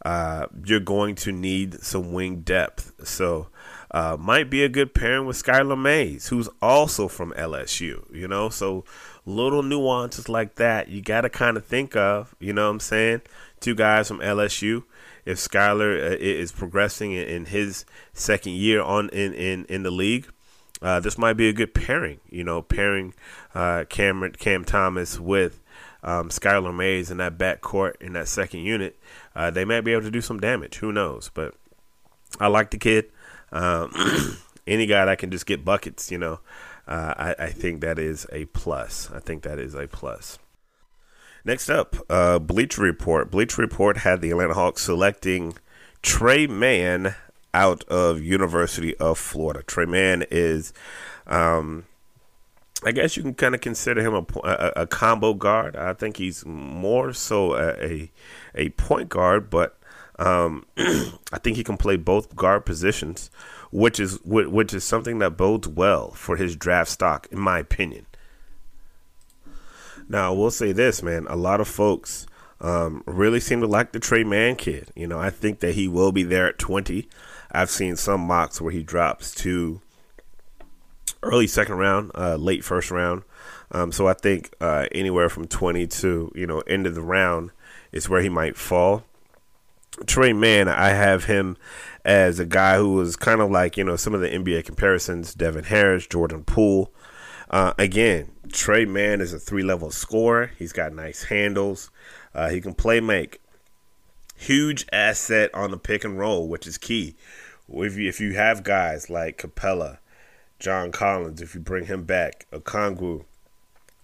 uh, 0.04 0.46
you're 0.64 0.80
going 0.80 1.14
to 1.16 1.32
need 1.32 1.80
some 1.80 2.12
wing 2.12 2.40
depth. 2.40 2.92
So. 3.06 3.48
Uh, 3.90 4.16
might 4.18 4.50
be 4.50 4.64
a 4.64 4.68
good 4.68 4.92
pairing 4.92 5.24
with 5.24 5.40
Skylar 5.40 5.80
Mays, 5.80 6.26
who's 6.26 6.48
also 6.60 7.06
from 7.06 7.32
LSU. 7.34 8.02
You 8.12 8.26
know, 8.26 8.48
so 8.48 8.84
little 9.26 9.62
nuances 9.62 10.28
like 10.28 10.56
that 10.56 10.88
you 10.88 11.00
got 11.00 11.22
to 11.22 11.30
kind 11.30 11.56
of 11.56 11.64
think 11.64 11.96
of. 11.96 12.34
You 12.38 12.52
know 12.52 12.66
what 12.66 12.72
I'm 12.72 12.80
saying? 12.80 13.22
Two 13.60 13.74
guys 13.74 14.08
from 14.08 14.18
LSU 14.18 14.84
if 15.24 15.38
Skylar 15.38 16.12
uh, 16.12 16.16
is 16.18 16.52
progressing 16.52 17.12
in 17.12 17.46
his 17.46 17.84
second 18.12 18.52
year 18.52 18.82
on 18.82 19.08
in 19.10 19.32
in, 19.34 19.64
in 19.66 19.82
the 19.82 19.90
league. 19.90 20.28
Uh, 20.82 21.00
this 21.00 21.16
might 21.16 21.34
be 21.34 21.48
a 21.48 21.52
good 21.52 21.72
pairing, 21.72 22.20
you 22.28 22.44
know, 22.44 22.60
pairing 22.60 23.14
uh, 23.54 23.84
Cameron 23.88 24.32
Cam 24.32 24.64
Thomas 24.64 25.18
with 25.18 25.62
um, 26.02 26.28
Skylar 26.28 26.76
Mays 26.76 27.10
in 27.10 27.16
that 27.18 27.38
backcourt 27.38 27.94
in 28.00 28.12
that 28.12 28.28
second 28.28 28.60
unit. 28.60 28.98
Uh, 29.34 29.50
they 29.50 29.64
might 29.64 29.80
be 29.80 29.92
able 29.92 30.02
to 30.02 30.10
do 30.10 30.20
some 30.20 30.38
damage. 30.38 30.76
Who 30.76 30.92
knows? 30.92 31.30
But 31.32 31.54
I 32.38 32.48
like 32.48 32.70
the 32.70 32.78
kid. 32.78 33.10
Um, 33.50 33.92
any 34.66 34.86
guy 34.86 35.06
that 35.06 35.18
can 35.18 35.30
just 35.30 35.46
get 35.46 35.64
buckets, 35.64 36.10
you 36.10 36.18
know, 36.18 36.40
uh, 36.86 37.14
I, 37.16 37.34
I 37.38 37.50
think 37.50 37.80
that 37.80 37.98
is 37.98 38.26
a 38.32 38.46
plus. 38.46 39.10
I 39.12 39.20
think 39.20 39.42
that 39.42 39.58
is 39.58 39.74
a 39.74 39.86
plus. 39.86 40.38
Next 41.44 41.68
up, 41.68 41.96
uh, 42.08 42.38
Bleacher 42.38 42.82
Report. 42.82 43.30
Bleacher 43.30 43.60
Report 43.60 43.98
had 43.98 44.20
the 44.20 44.30
Atlanta 44.30 44.54
Hawks 44.54 44.82
selecting 44.82 45.54
Tre 46.00 46.46
Mann 46.46 47.14
out 47.52 47.84
of 47.84 48.22
University 48.22 48.96
of 48.96 49.18
Florida. 49.18 49.62
Tre 49.62 49.84
Mann 49.84 50.24
is, 50.30 50.72
um, 51.26 51.84
I 52.82 52.92
guess 52.92 53.16
you 53.16 53.22
can 53.22 53.34
kind 53.34 53.54
of 53.54 53.60
consider 53.60 54.02
him 54.02 54.14
a, 54.14 54.24
a, 54.42 54.72
a, 54.82 54.86
combo 54.86 55.34
guard. 55.34 55.76
I 55.76 55.92
think 55.92 56.16
he's 56.16 56.44
more 56.46 57.12
so 57.12 57.54
a 57.54 57.72
a, 57.82 58.12
a 58.54 58.68
point 58.70 59.08
guard, 59.08 59.50
but 59.50 59.78
um, 60.18 60.66
I 60.76 61.38
think 61.42 61.56
he 61.56 61.64
can 61.64 61.76
play 61.76 61.96
both 61.96 62.34
guard 62.34 62.66
positions, 62.66 63.30
which 63.74 63.98
is 63.98 64.20
which 64.24 64.72
is 64.72 64.84
something 64.84 65.18
that 65.18 65.36
bodes 65.36 65.66
well 65.66 66.12
for 66.12 66.36
his 66.36 66.54
draft 66.54 66.88
stock, 66.88 67.26
in 67.32 67.40
my 67.40 67.58
opinion. 67.58 68.06
Now, 70.08 70.32
I 70.32 70.36
will 70.36 70.52
say 70.52 70.70
this, 70.70 71.02
man. 71.02 71.26
A 71.28 71.34
lot 71.34 71.60
of 71.60 71.66
folks 71.66 72.28
um, 72.60 73.02
really 73.04 73.40
seem 73.40 73.60
to 73.62 73.66
like 73.66 73.90
the 73.90 73.98
Tre 73.98 74.22
Mann 74.22 74.54
kid. 74.54 74.92
You 74.94 75.08
know, 75.08 75.18
I 75.18 75.30
think 75.30 75.58
that 75.58 75.74
he 75.74 75.88
will 75.88 76.12
be 76.12 76.22
there 76.22 76.46
at 76.46 76.58
20. 76.58 77.08
I've 77.50 77.70
seen 77.70 77.96
some 77.96 78.20
mocks 78.20 78.60
where 78.60 78.70
he 78.70 78.84
drops 78.84 79.34
to 79.36 79.80
early 81.24 81.48
second 81.48 81.74
round, 81.74 82.12
uh, 82.14 82.36
late 82.36 82.62
first 82.62 82.92
round. 82.92 83.24
Um, 83.72 83.90
so 83.90 84.06
I 84.06 84.12
think 84.12 84.54
uh, 84.60 84.86
anywhere 84.92 85.28
from 85.28 85.48
20 85.48 85.88
to, 85.88 86.30
you 86.36 86.46
know, 86.46 86.60
end 86.60 86.86
of 86.86 86.94
the 86.94 87.02
round 87.02 87.50
is 87.90 88.08
where 88.08 88.22
he 88.22 88.28
might 88.28 88.56
fall. 88.56 89.02
Tre 90.06 90.32
Mann, 90.32 90.68
I 90.68 90.90
have 90.90 91.24
him 91.24 91.56
as 92.04 92.38
a 92.38 92.44
guy 92.44 92.76
who 92.76 92.94
was 92.94 93.16
kind 93.16 93.40
of 93.40 93.50
like, 93.50 93.76
you 93.76 93.84
know, 93.84 93.96
some 93.96 94.14
of 94.14 94.20
the 94.20 94.28
NBA 94.28 94.64
comparisons, 94.64 95.34
Devin 95.34 95.64
Harris, 95.64 96.06
Jordan 96.06 96.44
Poole. 96.44 96.92
Uh, 97.50 97.72
again, 97.78 98.30
Tre 98.52 98.84
Mann 98.84 99.20
is 99.20 99.32
a 99.32 99.38
three 99.38 99.62
level 99.62 99.90
scorer. 99.90 100.50
He's 100.58 100.72
got 100.72 100.92
nice 100.92 101.24
handles. 101.24 101.90
Uh, 102.34 102.48
he 102.48 102.60
can 102.60 102.74
play 102.74 103.00
make. 103.00 103.40
Huge 104.36 104.84
asset 104.92 105.54
on 105.54 105.70
the 105.70 105.78
pick 105.78 106.04
and 106.04 106.18
roll, 106.18 106.48
which 106.48 106.66
is 106.66 106.76
key. 106.76 107.14
If 107.68 107.96
you, 107.96 108.08
if 108.08 108.20
you 108.20 108.34
have 108.34 108.64
guys 108.64 109.08
like 109.08 109.38
Capela, 109.38 109.98
John 110.58 110.92
Collins, 110.92 111.40
if 111.40 111.54
you 111.54 111.60
bring 111.60 111.86
him 111.86 112.04
back, 112.04 112.46
Okongwu, 112.52 113.24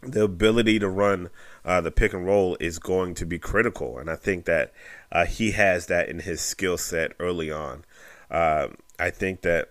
the 0.03 0.23
ability 0.23 0.79
to 0.79 0.89
run 0.89 1.31
uh, 1.65 1.81
the 1.81 1.91
pick 1.91 2.13
and 2.13 2.27
roll 2.27 2.57
is 2.61 2.79
going 2.79 3.15
to 3.15 3.27
be 3.27 3.39
critical. 3.39 3.99
And 3.99 4.11
I 4.11 4.17
think 4.17 4.45
that 4.47 4.73
uh, 5.13 5.27
he 5.27 5.53
has 5.53 5.87
that 5.87 6.09
in 6.09 6.21
his 6.21 6.41
skill 6.41 6.79
set 6.79 7.13
early 7.19 7.51
on. 7.51 7.85
Uh, 8.31 8.69
I 8.99 9.11
think 9.11 9.43
that 9.43 9.71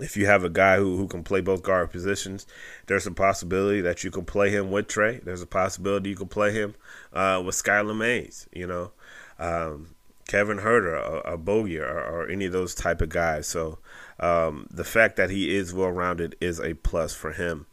if 0.00 0.16
you 0.16 0.26
have 0.26 0.44
a 0.44 0.50
guy 0.50 0.76
who, 0.76 0.96
who 0.96 1.06
can 1.06 1.22
play 1.22 1.40
both 1.40 1.62
guard 1.62 1.90
positions, 1.90 2.46
there's 2.86 3.06
a 3.06 3.12
possibility 3.12 3.80
that 3.80 4.02
you 4.02 4.10
can 4.10 4.24
play 4.24 4.50
him 4.50 4.70
with 4.70 4.88
Trae. 4.88 5.22
There's 5.22 5.42
a 5.42 5.46
possibility 5.46 6.10
you 6.10 6.16
can 6.16 6.28
play 6.28 6.52
him 6.52 6.74
uh, 7.12 7.42
with 7.44 7.54
Skylar 7.54 7.96
Mays, 7.96 8.48
you 8.52 8.66
know, 8.66 8.90
um, 9.38 9.94
Kevin 10.26 10.58
Huerter, 10.58 10.96
a, 10.96 11.34
a 11.34 11.38
Bogier, 11.38 11.86
or, 11.86 12.22
or, 12.22 12.28
any 12.28 12.46
of 12.46 12.52
those 12.52 12.74
type 12.74 13.00
of 13.00 13.08
guys. 13.08 13.46
So 13.46 13.78
um, 14.18 14.66
the 14.70 14.84
fact 14.84 15.16
that 15.16 15.30
he 15.30 15.54
is 15.54 15.74
well 15.74 15.90
rounded 15.90 16.36
is 16.40 16.60
a 16.60 16.74
plus 16.74 17.14
for 17.14 17.32
him. 17.32 17.66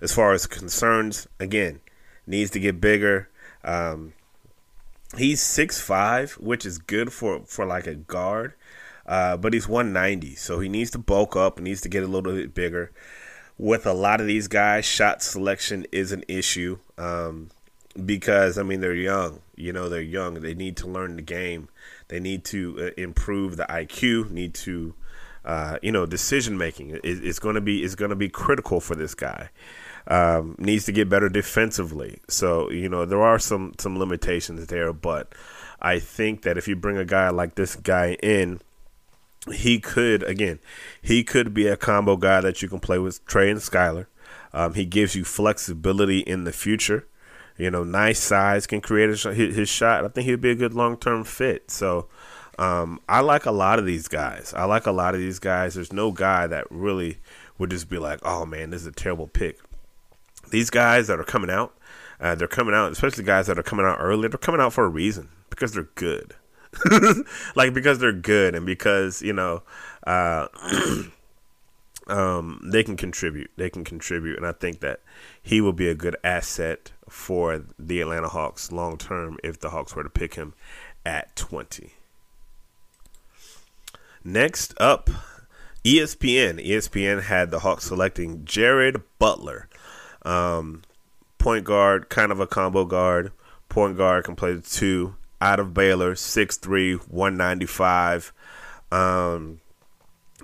As 0.00 0.12
far 0.12 0.32
as 0.32 0.46
concerns, 0.46 1.26
again, 1.40 1.80
needs 2.26 2.50
to 2.52 2.60
get 2.60 2.80
bigger. 2.80 3.28
Um, 3.62 4.12
he's 5.16 5.42
six 5.42 5.80
five, 5.80 6.32
which 6.32 6.66
is 6.66 6.78
good 6.78 7.12
for 7.12 7.42
for 7.46 7.64
like 7.64 7.86
a 7.86 7.94
guard. 7.94 8.54
Uh, 9.06 9.36
but 9.36 9.52
he's 9.52 9.68
190, 9.68 10.34
so 10.34 10.60
he 10.60 10.68
needs 10.68 10.90
to 10.90 10.98
bulk 10.98 11.36
up, 11.36 11.60
needs 11.60 11.82
to 11.82 11.88
get 11.88 12.02
a 12.02 12.06
little 12.06 12.32
bit 12.32 12.54
bigger. 12.54 12.90
With 13.58 13.86
a 13.86 13.92
lot 13.92 14.20
of 14.20 14.26
these 14.26 14.48
guys, 14.48 14.84
shot 14.84 15.22
selection 15.22 15.86
is 15.92 16.10
an 16.10 16.24
issue 16.26 16.78
um, 16.98 17.50
because 18.04 18.58
I 18.58 18.62
mean 18.62 18.80
they're 18.80 18.94
young. 18.94 19.40
You 19.54 19.72
know 19.72 19.88
they're 19.88 20.00
young. 20.00 20.34
They 20.34 20.54
need 20.54 20.76
to 20.78 20.88
learn 20.88 21.16
the 21.16 21.22
game. 21.22 21.68
They 22.08 22.18
need 22.18 22.44
to 22.46 22.88
uh, 22.88 23.00
improve 23.00 23.56
the 23.56 23.64
IQ. 23.64 24.30
Need 24.30 24.54
to 24.54 24.94
uh, 25.44 25.78
you 25.82 25.92
know 25.92 26.04
decision 26.04 26.58
making 26.58 26.98
is 27.04 27.38
going 27.38 27.54
to 27.54 27.60
be 27.60 27.84
is 27.84 27.94
going 27.94 28.08
to 28.08 28.16
be 28.16 28.28
critical 28.28 28.80
for 28.80 28.96
this 28.96 29.14
guy. 29.14 29.50
Um, 30.06 30.54
needs 30.58 30.84
to 30.84 30.92
get 30.92 31.08
better 31.08 31.30
defensively. 31.30 32.18
So 32.28 32.70
you 32.70 32.88
know 32.88 33.04
there 33.06 33.22
are 33.22 33.38
some 33.38 33.74
some 33.78 33.98
limitations 33.98 34.66
there, 34.66 34.92
but 34.92 35.34
I 35.80 35.98
think 35.98 36.42
that 36.42 36.58
if 36.58 36.68
you 36.68 36.76
bring 36.76 36.98
a 36.98 37.04
guy 37.04 37.30
like 37.30 37.54
this 37.54 37.76
guy 37.76 38.14
in 38.22 38.60
he 39.52 39.78
could 39.80 40.22
again, 40.22 40.58
he 41.00 41.24
could 41.24 41.54
be 41.54 41.66
a 41.66 41.76
combo 41.76 42.16
guy 42.16 42.40
that 42.40 42.62
you 42.62 42.68
can 42.68 42.80
play 42.80 42.98
with 42.98 43.24
Trae 43.26 43.50
and 43.50 43.60
Skylar. 43.60 44.06
Um, 44.52 44.74
he 44.74 44.84
gives 44.84 45.14
you 45.14 45.24
flexibility 45.24 46.20
in 46.20 46.44
the 46.44 46.52
future. 46.52 47.06
You 47.56 47.70
know, 47.70 47.84
nice 47.84 48.20
size 48.20 48.66
can 48.66 48.80
create 48.80 49.10
his, 49.10 49.22
his 49.22 49.68
shot. 49.68 50.04
I 50.04 50.08
think 50.08 50.26
he'd 50.26 50.40
be 50.40 50.50
a 50.50 50.56
good 50.56 50.74
long 50.74 50.96
term 50.96 51.24
fit. 51.24 51.70
So 51.70 52.08
um, 52.58 53.00
I 53.08 53.20
like 53.20 53.46
a 53.46 53.52
lot 53.52 53.78
of 53.78 53.86
these 53.86 54.08
guys. 54.08 54.52
I 54.56 54.64
like 54.64 54.86
a 54.86 54.92
lot 54.92 55.14
of 55.14 55.20
these 55.20 55.38
guys. 55.38 55.74
There's 55.74 55.92
no 55.92 56.10
guy 56.12 56.46
that 56.46 56.66
really 56.70 57.18
would 57.58 57.70
just 57.70 57.88
be 57.88 57.98
like, 57.98 58.20
oh 58.22 58.44
man, 58.44 58.70
this 58.70 58.82
is 58.82 58.86
a 58.86 58.92
terrible 58.92 59.28
pick. 59.28 59.58
These 60.50 60.70
guys 60.70 61.06
that 61.08 61.18
are 61.18 61.24
coming 61.24 61.50
out, 61.50 61.74
uh, 62.20 62.34
they're 62.34 62.48
coming 62.48 62.74
out, 62.74 62.92
especially 62.92 63.24
guys 63.24 63.46
that 63.46 63.58
are 63.58 63.62
coming 63.62 63.86
out 63.86 63.98
early, 64.00 64.28
they're 64.28 64.38
coming 64.38 64.60
out 64.60 64.72
for 64.72 64.84
a 64.84 64.88
reason 64.88 65.28
because 65.50 65.72
they're 65.72 65.88
good. 65.94 66.34
like 67.54 67.72
because 67.72 67.98
they're 67.98 68.12
good 68.12 68.54
and 68.54 68.66
because, 68.66 69.22
you 69.22 69.32
know, 69.32 69.62
uh, 70.06 70.48
um, 72.06 72.60
they 72.64 72.82
can 72.82 72.96
contribute. 72.96 73.50
They 73.56 73.70
can 73.70 73.84
contribute. 73.84 74.36
And 74.36 74.46
I 74.46 74.52
think 74.52 74.80
that 74.80 75.00
he 75.42 75.60
will 75.60 75.72
be 75.72 75.88
a 75.88 75.94
good 75.94 76.16
asset 76.24 76.92
for 77.08 77.64
the 77.78 78.00
Atlanta 78.00 78.28
Hawks 78.28 78.72
long 78.72 78.98
term 78.98 79.38
if 79.44 79.60
the 79.60 79.70
Hawks 79.70 79.94
were 79.94 80.02
to 80.02 80.10
pick 80.10 80.34
him 80.34 80.54
at 81.04 81.34
20. 81.36 81.92
Next 84.24 84.74
up, 84.80 85.10
ESPN. 85.84 86.66
ESPN 86.66 87.24
had 87.24 87.50
the 87.50 87.60
Hawks 87.60 87.84
selecting 87.84 88.44
Jared 88.44 89.02
Butler. 89.18 89.68
Um, 90.24 90.82
point 91.38 91.64
guard, 91.64 92.08
kind 92.08 92.32
of 92.32 92.40
a 92.40 92.46
combo 92.46 92.84
guard. 92.84 93.32
Point 93.68 93.96
guard 93.96 94.24
can 94.24 94.36
play 94.36 94.54
the 94.54 94.62
two. 94.62 95.16
Out 95.40 95.60
of 95.60 95.74
Baylor, 95.74 96.14
6'3, 96.14 97.08
195. 97.08 98.32
Um, 98.90 99.60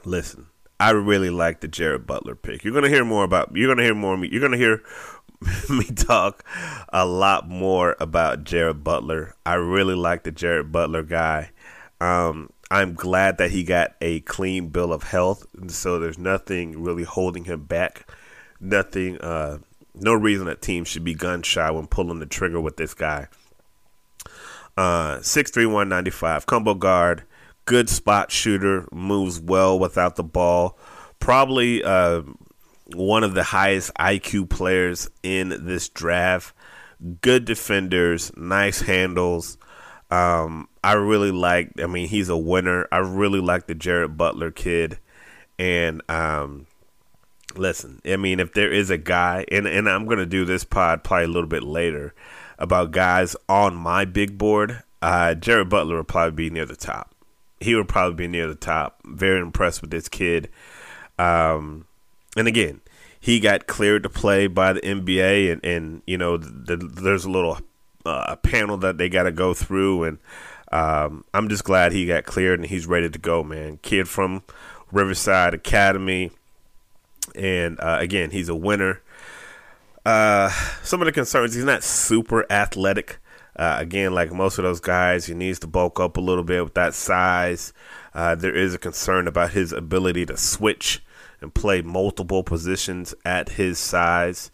listen, 0.05 0.47
I 0.79 0.91
really 0.91 1.31
like 1.31 1.61
the 1.61 1.69
Jared 1.69 2.07
Butler 2.07 2.35
pick. 2.35 2.65
You're 2.65 2.75
gonna 2.75 2.89
hear 2.89 3.05
more 3.05 3.25
about. 3.25 3.55
You're 3.55 3.69
gonna 3.69 3.85
hear 3.85 3.95
more. 3.95 4.17
Me. 4.17 4.29
You're 4.31 4.41
gonna 4.41 4.57
hear 4.57 4.83
me 5.71 5.85
talk 5.85 6.45
a 6.91 7.07
lot 7.07 7.49
more 7.49 7.97
about 8.01 8.45
Jared 8.45 8.85
Butler. 8.85 9.35
I 9.47 9.55
really 9.55 9.95
like 9.95 10.25
the 10.25 10.33
Jared 10.33 10.73
Butler 10.73 11.03
guy. 11.03 11.51
Um, 12.01 12.51
I'm 12.71 12.95
glad 12.95 13.39
that 13.39 13.51
he 13.51 13.65
got 13.65 13.95
a 14.01 14.21
clean 14.21 14.69
bill 14.69 14.93
of 14.93 15.03
health, 15.03 15.47
so 15.69 15.99
there's 15.99 16.19
nothing 16.19 16.83
really 16.83 17.05
holding 17.05 17.45
him 17.45 17.65
back. 17.65 18.11
Nothing, 18.61 19.19
uh, 19.19 19.59
no 19.95 20.15
reason 20.15 20.47
that 20.47 20.63
team 20.63 20.85
should 20.85 21.05
be 21.05 21.15
gun 21.15 21.43
shy 21.43 21.71
when 21.71 21.87
pulling 21.87 22.21
the 22.21 22.27
trigger 22.27 22.61
with 22.61 22.77
this 22.77 22.95
guy. 22.95 23.29
Uh, 24.77 25.21
six 25.21 25.51
three 25.51 25.67
one 25.67 25.89
ninety 25.89 26.11
five 26.11 26.47
combo 26.47 26.75
guard, 26.75 27.25
good 27.65 27.89
spot 27.89 28.31
shooter, 28.31 28.89
moves 28.93 29.41
well 29.41 29.79
without 29.79 30.17
the 30.17 30.23
ball. 30.23 30.79
Probably 31.19 31.85
uh, 31.85 32.23
one 32.95 33.25
of 33.25 33.35
the 33.35 33.43
highest 33.43 33.93
IQ 33.95 34.49
players 34.49 35.11
in 35.23 35.67
this 35.67 35.89
draft. 35.89 36.55
Good 37.21 37.45
defenders, 37.45 38.35
nice 38.37 38.81
handles. 38.81 39.59
Um, 40.11 40.69
I 40.83 40.95
really 40.95 41.31
like. 41.31 41.73
I 41.81 41.87
mean, 41.87 42.09
he's 42.09 42.29
a 42.29 42.37
winner. 42.37 42.87
I 42.91 42.99
really 42.99 43.41
like 43.41 43.67
the 43.67 43.75
Jared 43.75 44.17
Butler 44.17 44.51
kid, 44.51 44.99
and 45.59 46.03
um, 46.09 46.67
listen. 47.57 48.01
I 48.05 48.17
mean, 48.17 48.41
if 48.41 48.53
there 48.53 48.73
is 48.73 48.91
a 48.91 48.99
guy, 48.99 49.45
and 49.51 49.67
and 49.67 49.89
I'm 49.89 50.07
gonna 50.07 50.27
do 50.27 50.45
this 50.45 50.65
pod 50.65 51.05
probably 51.05 51.25
a 51.25 51.29
little 51.29 51.49
bit 51.49 51.63
later 51.63 52.15
about 52.59 52.91
guys 52.91 53.35
on 53.49 53.75
my 53.75 54.05
big 54.05 54.39
board. 54.39 54.83
Uh, 55.03 55.35
Jared 55.35 55.71
Butler 55.71 55.97
would 55.97 56.09
probably 56.09 56.49
be 56.49 56.51
near 56.51 56.67
the 56.67 56.77
top. 56.77 57.15
He 57.59 57.75
would 57.75 57.89
probably 57.89 58.15
be 58.15 58.29
near 58.29 58.47
the 58.47 58.55
top. 58.55 59.01
Very 59.05 59.41
impressed 59.41 59.81
with 59.81 59.91
this 59.91 60.09
kid. 60.09 60.51
Um, 61.19 61.87
and 62.37 62.47
again, 62.47 62.83
he 63.19 63.41
got 63.41 63.67
cleared 63.67 64.03
to 64.03 64.11
play 64.11 64.47
by 64.47 64.75
the 64.75 64.81
NBA, 64.81 65.53
and 65.53 65.65
and 65.65 66.03
you 66.07 66.19
know, 66.19 66.37
the, 66.37 66.77
there's 66.77 67.25
a 67.25 67.31
little 67.31 67.59
uh, 68.05 68.25
a 68.29 68.37
panel 68.37 68.77
that 68.79 68.99
they 68.99 69.09
got 69.09 69.25
to 69.25 69.33
go 69.33 69.55
through, 69.55 70.05
and 70.05 70.19
um, 70.73 71.25
I'm 71.35 71.49
just 71.49 71.65
glad 71.65 71.93
he 71.93 72.07
got 72.07 72.25
cleared 72.25 72.61
and 72.61 72.69
he's 72.69 72.87
ready 72.87 73.11
to 73.11 73.19
go, 73.19 73.43
man. 73.43 73.79
Kid 73.83 74.09
from 74.09 74.43
Riverside 74.93 75.55
Academy, 75.55 76.31
and 77.35 77.79
uh, 77.81 77.99
again, 78.01 78.31
he's 78.31 78.49
a 78.49 78.55
winner. 78.55 79.01
Uh, 80.05 80.51
some 80.83 81.01
of 81.03 81.07
the 81.07 81.13
concerns, 81.13 81.55
he's 81.55 81.65
not 81.65 81.85
super 81.85 82.51
athletic. 82.51 83.19
Uh, 83.57 83.77
again, 83.79 84.15
like 84.15 84.33
most 84.33 84.59
of 84.59 84.65
those 84.65 84.81
guys, 84.81 85.27
he 85.27 85.35
needs 85.35 85.59
to 85.59 85.67
bulk 85.67 86.01
up 86.01 86.17
a 86.17 86.21
little 86.21 86.45
bit 86.45 86.63
with 86.65 86.75
that 86.75 86.95
size. 86.95 87.73
Uh, 88.15 88.35
there 88.35 88.55
is 88.55 88.75
a 88.75 88.79
concern 88.79 89.29
about 89.29 89.51
his 89.51 89.73
ability 89.73 90.25
to 90.27 90.37
switch 90.37 91.03
and 91.41 91.55
play 91.55 91.83
multiple 91.83 92.43
positions 92.43 93.15
at 93.25 93.51
his 93.51 93.79
size. 93.79 94.51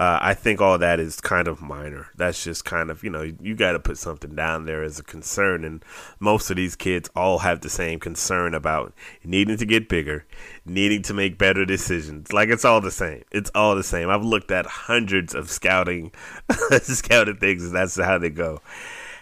Uh, 0.00 0.18
I 0.22 0.32
think 0.32 0.62
all 0.62 0.78
that 0.78 0.98
is 0.98 1.20
kind 1.20 1.46
of 1.46 1.60
minor. 1.60 2.08
That's 2.16 2.42
just 2.42 2.64
kind 2.64 2.90
of, 2.90 3.04
you 3.04 3.10
know, 3.10 3.20
you 3.38 3.54
got 3.54 3.72
to 3.72 3.78
put 3.78 3.98
something 3.98 4.34
down 4.34 4.64
there 4.64 4.82
as 4.82 4.98
a 4.98 5.02
concern. 5.02 5.62
And 5.62 5.84
most 6.18 6.48
of 6.48 6.56
these 6.56 6.74
kids 6.74 7.10
all 7.14 7.40
have 7.40 7.60
the 7.60 7.68
same 7.68 8.00
concern 8.00 8.54
about 8.54 8.94
needing 9.24 9.58
to 9.58 9.66
get 9.66 9.90
bigger, 9.90 10.24
needing 10.64 11.02
to 11.02 11.12
make 11.12 11.36
better 11.36 11.66
decisions. 11.66 12.32
Like 12.32 12.48
it's 12.48 12.64
all 12.64 12.80
the 12.80 12.90
same. 12.90 13.24
It's 13.30 13.50
all 13.54 13.76
the 13.76 13.82
same. 13.82 14.08
I've 14.08 14.24
looked 14.24 14.50
at 14.50 14.64
hundreds 14.64 15.34
of 15.34 15.50
scouting, 15.50 16.12
scouting 16.80 17.36
things, 17.36 17.66
and 17.66 17.74
that's 17.74 18.00
how 18.00 18.16
they 18.16 18.30
go. 18.30 18.62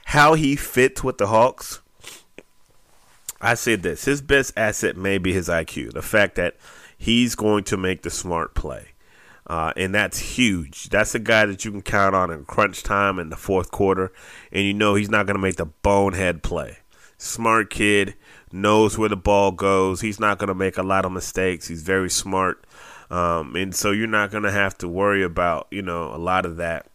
How 0.04 0.34
he 0.34 0.54
fits 0.54 1.02
with 1.02 1.18
the 1.18 1.26
Hawks, 1.26 1.80
I 3.40 3.54
said 3.54 3.82
this 3.82 4.04
his 4.04 4.22
best 4.22 4.52
asset 4.56 4.96
may 4.96 5.18
be 5.18 5.32
his 5.32 5.48
IQ. 5.48 5.94
The 5.94 6.02
fact 6.02 6.36
that 6.36 6.54
he's 6.96 7.34
going 7.34 7.64
to 7.64 7.76
make 7.76 8.02
the 8.02 8.10
smart 8.10 8.54
play. 8.54 8.92
Uh, 9.48 9.72
and 9.76 9.94
that's 9.94 10.18
huge. 10.18 10.90
That's 10.90 11.14
a 11.14 11.18
guy 11.18 11.46
that 11.46 11.64
you 11.64 11.70
can 11.70 11.80
count 11.80 12.14
on 12.14 12.30
in 12.30 12.44
crunch 12.44 12.82
time 12.82 13.18
in 13.18 13.30
the 13.30 13.36
fourth 13.36 13.70
quarter, 13.70 14.12
and 14.52 14.64
you 14.64 14.74
know 14.74 14.94
he's 14.94 15.08
not 15.08 15.26
going 15.26 15.36
to 15.36 15.42
make 15.42 15.56
the 15.56 15.66
bonehead 15.66 16.42
play. 16.42 16.78
Smart 17.16 17.70
kid, 17.70 18.14
knows 18.52 18.98
where 18.98 19.08
the 19.08 19.16
ball 19.16 19.52
goes. 19.52 20.02
He's 20.02 20.20
not 20.20 20.38
going 20.38 20.48
to 20.48 20.54
make 20.54 20.76
a 20.76 20.82
lot 20.82 21.06
of 21.06 21.12
mistakes. 21.12 21.66
He's 21.66 21.82
very 21.82 22.10
smart, 22.10 22.66
um, 23.10 23.56
and 23.56 23.74
so 23.74 23.90
you're 23.90 24.06
not 24.06 24.30
going 24.30 24.42
to 24.42 24.52
have 24.52 24.76
to 24.78 24.88
worry 24.88 25.22
about 25.22 25.66
you 25.70 25.80
know 25.80 26.14
a 26.14 26.18
lot 26.18 26.44
of 26.44 26.58
that, 26.58 26.86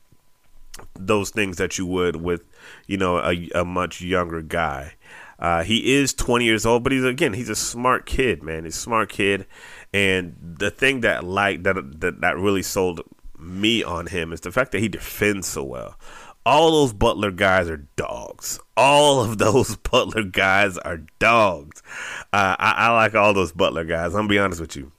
those 0.94 1.32
things 1.32 1.58
that 1.58 1.80
you 1.80 1.88
would 1.88 2.18
with 2.18 2.44
you 2.86 2.98
know 2.98 3.18
a, 3.18 3.50
a 3.56 3.66
much 3.66 4.00
younger 4.00 4.44
guy. 4.44 4.94
Uh, 5.40 5.64
he 5.64 5.96
is 5.96 6.14
20 6.14 6.46
years 6.46 6.66
old, 6.66 6.84
but 6.84 6.92
he's 6.92 7.04
again 7.04 7.34
he's 7.34 7.50
a 7.50 7.56
smart 7.56 8.06
kid, 8.06 8.44
man. 8.44 8.64
He's 8.64 8.78
a 8.78 8.80
smart 8.80 9.10
kid, 9.10 9.48
and 9.94 10.36
the 10.42 10.72
thing 10.72 11.02
that 11.02 11.24
like 11.24 11.64
that, 11.64 12.02
that 12.02 12.22
that 12.22 12.38
really 12.38 12.64
sold 12.64 13.02
me 13.38 13.84
on 13.84 14.08
him 14.08 14.34
is 14.34 14.42
the 14.42 14.52
fact 14.52 14.72
that 14.72 14.80
he 14.80 14.90
defends 14.90 15.48
so 15.48 15.64
well. 15.64 15.96
All 16.46 16.72
those 16.72 16.94
Butler 16.94 17.32
guys 17.32 17.70
are 17.70 17.86
dogs. 17.96 18.60
All 18.76 19.22
of 19.22 19.38
those 19.38 19.76
Butler 19.92 20.24
guys 20.24 20.78
are 20.80 21.02
dogs. 21.20 21.82
Uh, 22.34 22.56
I, 22.60 22.74
I, 22.78 22.92
like 22.92 23.16
all 23.16 23.34
those 23.34 23.54
Butler 23.54 23.86
guys. 23.86 24.08
I'm 24.08 24.22
gonna 24.22 24.28
be 24.28 24.40
honest 24.40 24.60
with 24.60 24.76
you. 24.76 24.92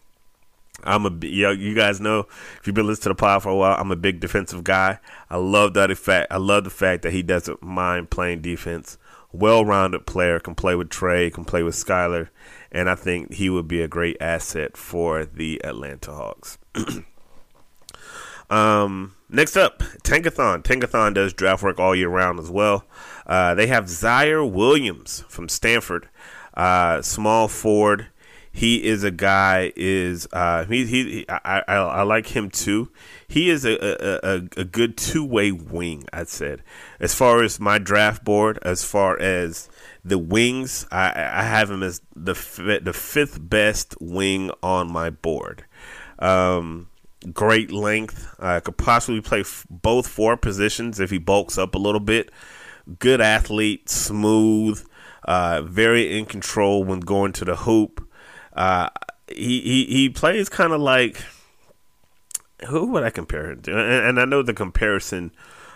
I'm 0.84 1.06
a 1.06 1.26
you, 1.26 1.44
know, 1.44 1.50
you 1.50 1.74
guys 1.74 2.00
know 2.00 2.20
if 2.58 2.66
you've 2.66 2.74
been 2.74 2.86
listening 2.86 3.02
to 3.04 3.08
the 3.10 3.14
pod 3.14 3.42
for 3.42 3.50
a 3.50 3.56
while. 3.56 3.76
I'm 3.78 3.90
a 3.90 3.96
big 3.96 4.20
defensive 4.20 4.64
guy. 4.64 5.00
I 5.28 5.36
love 5.36 5.74
that 5.74 5.96
fact. 5.98 6.28
I 6.30 6.36
love 6.36 6.64
the 6.64 6.70
fact 6.70 7.02
that 7.02 7.12
he 7.12 7.22
doesn't 7.22 7.62
mind 7.62 8.10
playing 8.10 8.42
defense. 8.42 8.98
Well-rounded 9.34 10.06
player, 10.06 10.38
can 10.38 10.54
play 10.54 10.74
with 10.74 10.88
Trae, 10.88 11.32
can 11.32 11.44
play 11.44 11.62
with 11.62 11.74
Skylar, 11.74 12.28
and 12.70 12.88
I 12.88 12.94
think 12.94 13.34
he 13.34 13.50
would 13.50 13.66
be 13.66 13.82
a 13.82 13.88
great 13.88 14.16
asset 14.20 14.76
for 14.76 15.24
the 15.24 15.60
Atlanta 15.64 16.12
Hawks. 16.12 16.58
um, 18.50 19.16
next 19.28 19.56
up, 19.56 19.80
Tankathon. 20.04 20.62
Tankathon 20.62 21.14
does 21.14 21.32
draft 21.32 21.62
work 21.62 21.80
all 21.80 21.94
year 21.94 22.08
round 22.08 22.38
as 22.38 22.50
well. 22.50 22.84
Uh, 23.26 23.54
they 23.54 23.66
have 23.66 23.86
Ziaire 23.86 24.48
Williams 24.48 25.24
from 25.28 25.48
Stanford, 25.48 26.08
uh, 26.54 27.02
small 27.02 27.48
forward. 27.48 28.06
He 28.56 28.84
is 28.84 29.02
a 29.02 29.10
guy. 29.10 29.72
Is 29.74 30.28
uh, 30.32 30.64
he? 30.66 30.86
He. 30.86 31.26
I, 31.28 31.64
I, 31.66 31.74
I 31.74 32.02
like 32.02 32.28
him 32.28 32.50
too. 32.50 32.88
He 33.26 33.50
is 33.50 33.64
a 33.64 33.72
a, 33.72 34.20
a, 34.22 34.60
a 34.60 34.64
good 34.64 34.96
two 34.96 35.24
way 35.24 35.50
wing. 35.50 36.06
I'd 36.12 36.28
said 36.28 36.62
as 37.00 37.16
far 37.16 37.42
as 37.42 37.58
my 37.58 37.78
draft 37.78 38.24
board, 38.24 38.60
as 38.62 38.84
far 38.84 39.20
as 39.20 39.68
the 40.04 40.18
wings, 40.18 40.86
I, 40.92 41.08
I 41.08 41.42
have 41.42 41.68
him 41.68 41.82
as 41.82 42.00
the 42.14 42.34
the 42.80 42.92
fifth 42.92 43.38
best 43.40 43.96
wing 44.00 44.52
on 44.62 44.88
my 44.88 45.10
board. 45.10 45.64
Um, 46.20 46.90
great 47.32 47.72
length. 47.72 48.36
Uh, 48.38 48.60
could 48.60 48.76
possibly 48.76 49.20
play 49.20 49.40
f- 49.40 49.66
both 49.68 50.06
four 50.06 50.36
positions 50.36 51.00
if 51.00 51.10
he 51.10 51.18
bulks 51.18 51.58
up 51.58 51.74
a 51.74 51.78
little 51.78 51.98
bit. 51.98 52.30
Good 53.00 53.20
athlete, 53.20 53.88
smooth, 53.88 54.86
uh, 55.24 55.62
very 55.62 56.16
in 56.16 56.26
control 56.26 56.84
when 56.84 57.00
going 57.00 57.32
to 57.32 57.44
the 57.44 57.56
hoop. 57.56 58.03
Uh, 58.54 58.88
he, 59.28 59.60
he 59.60 59.84
he 59.86 60.08
plays 60.08 60.48
kind 60.48 60.72
of 60.72 60.80
like 60.80 61.22
who 62.68 62.86
would 62.88 63.02
I 63.02 63.10
compare 63.10 63.50
him 63.50 63.62
to? 63.62 63.72
And, 63.72 64.06
and, 64.06 64.20
I 64.20 64.24
know 64.24 64.42
the 64.42 64.54
comparison. 64.54 65.32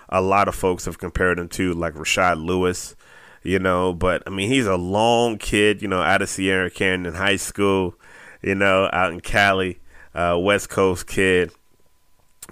A 0.08 0.22
lot 0.22 0.48
of 0.48 0.54
folks 0.54 0.86
have 0.86 0.98
compared 0.98 1.38
him 1.38 1.48
to 1.50 1.74
like 1.74 1.94
Rashard 1.94 2.42
Lewis 2.42 2.94
you 3.42 3.58
know. 3.58 3.92
But 3.92 4.22
I 4.26 4.30
mean, 4.30 4.48
he's 4.48 4.66
a 4.66 4.76
long 4.76 5.38
kid, 5.38 5.82
you 5.82 5.88
know, 5.88 6.02
out 6.02 6.22
of 6.22 6.28
Sierra 6.28 6.70
Canyon 6.70 7.14
High 7.14 7.36
School, 7.36 7.94
you 8.42 8.54
know, 8.54 8.88
out 8.92 9.12
in 9.12 9.20
Cali, 9.20 9.80
uh, 10.14 10.38
West 10.40 10.68
Coast 10.68 11.06
kid. 11.06 11.52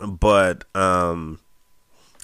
but 0.00 0.64
um, 0.74 1.40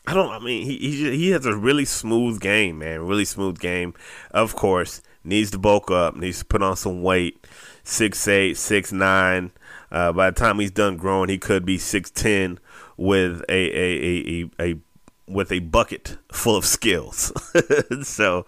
I 0.06 0.14
don't. 0.14 0.30
I 0.30 0.38
mean, 0.38 0.64
he 0.64 0.76
he 0.78 1.16
he 1.16 1.30
has 1.30 1.46
a 1.46 1.56
really 1.56 1.84
smooth 1.84 2.40
game, 2.40 2.78
man. 2.78 3.06
Really 3.06 3.24
smooth 3.24 3.58
game. 3.60 3.94
Of 4.30 4.56
course, 4.56 5.02
needs 5.24 5.50
to 5.52 5.58
bulk 5.58 5.90
up. 5.90 6.16
Needs 6.16 6.40
to 6.40 6.44
put 6.44 6.62
on 6.62 6.76
some 6.76 7.02
weight. 7.02 7.46
Six 7.84 8.26
eight, 8.28 8.56
six 8.56 8.92
nine. 8.92 9.52
Uh, 9.90 10.12
by 10.12 10.30
the 10.30 10.38
time 10.38 10.58
he's 10.58 10.70
done 10.70 10.96
growing, 10.96 11.28
he 11.28 11.38
could 11.38 11.64
be 11.64 11.78
six 11.78 12.10
ten 12.10 12.58
with 12.96 13.42
a 13.48 13.52
a, 13.52 14.04
a, 14.04 14.50
a, 14.58 14.70
a 14.72 14.78
with 15.26 15.52
a 15.52 15.60
bucket 15.60 16.18
full 16.30 16.56
of 16.56 16.64
skills. 16.64 17.32
so, 18.02 18.46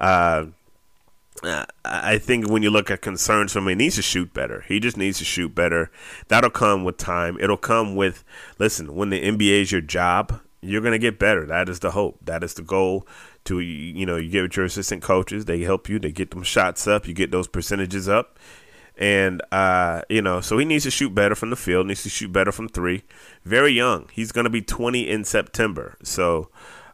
uh, 0.00 0.46
I 1.84 2.18
think 2.18 2.48
when 2.48 2.62
you 2.62 2.70
look 2.70 2.90
at 2.90 3.02
concerns 3.02 3.52
for 3.52 3.58
him, 3.58 3.68
he 3.68 3.74
needs 3.74 3.96
to 3.96 4.02
shoot 4.02 4.32
better. 4.32 4.64
He 4.68 4.80
just 4.80 4.96
needs 4.96 5.18
to 5.18 5.24
shoot 5.24 5.54
better. 5.54 5.90
That'll 6.28 6.50
come 6.50 6.84
with 6.84 6.96
time. 6.96 7.36
It'll 7.40 7.56
come 7.56 7.94
with, 7.94 8.24
listen, 8.58 8.94
when 8.94 9.10
the 9.10 9.22
NBA 9.22 9.62
is 9.62 9.72
your 9.72 9.80
job, 9.80 10.40
you're 10.62 10.80
to 10.80 10.98
get 10.98 11.18
better. 11.18 11.46
That 11.46 11.68
is 11.68 11.80
the 11.80 11.92
hope. 11.92 12.18
That 12.24 12.42
is 12.42 12.54
the 12.54 12.62
goal. 12.62 13.06
To 13.44 13.60
you 13.60 14.04
know, 14.04 14.16
you 14.16 14.28
get 14.28 14.42
with 14.42 14.56
your 14.56 14.66
assistant 14.66 15.02
coaches. 15.02 15.44
They 15.44 15.60
help 15.60 15.88
you. 15.88 16.00
They 16.00 16.10
get 16.10 16.32
them 16.32 16.42
shots 16.42 16.88
up. 16.88 17.06
You 17.06 17.14
get 17.14 17.30
those 17.30 17.46
percentages 17.46 18.08
up. 18.08 18.38
And 18.98 19.42
uh, 19.52 20.02
you 20.08 20.22
know, 20.22 20.40
so 20.40 20.56
he 20.58 20.64
needs 20.64 20.84
to 20.84 20.90
shoot 20.90 21.14
better 21.14 21.34
from 21.34 21.50
the 21.50 21.56
field. 21.56 21.86
Needs 21.86 22.02
to 22.04 22.08
shoot 22.08 22.32
better 22.32 22.52
from 22.52 22.68
three. 22.68 23.02
Very 23.44 23.72
young. 23.72 24.08
He's 24.12 24.32
going 24.32 24.44
to 24.44 24.50
be 24.50 24.62
20 24.62 25.08
in 25.08 25.24
September. 25.24 25.96
So 26.02 26.48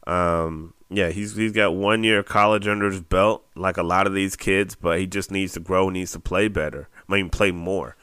um, 0.07 0.75
yeah, 0.91 1.11
he's 1.11 1.37
he's 1.37 1.53
got 1.53 1.75
one 1.75 2.05
year 2.05 2.21
of 2.21 2.27
college 2.27 2.67
under 2.67 2.91
his 2.91 3.01
belt, 3.01 3.45
like 3.55 3.77
a 3.77 3.83
lot 3.83 4.07
of 4.07 4.15
these 4.15 4.37
kids, 4.37 4.75
but 4.75 4.99
he 4.99 5.07
just 5.07 5.31
needs 5.31 5.53
to 5.55 5.61
grow, 5.61 5.89
needs 5.89 6.13
to 6.13 6.21
play 6.21 6.49
better. 6.49 6.89
I 7.09 7.13
mean, 7.13 7.31
play 7.31 7.51
more. 7.51 7.97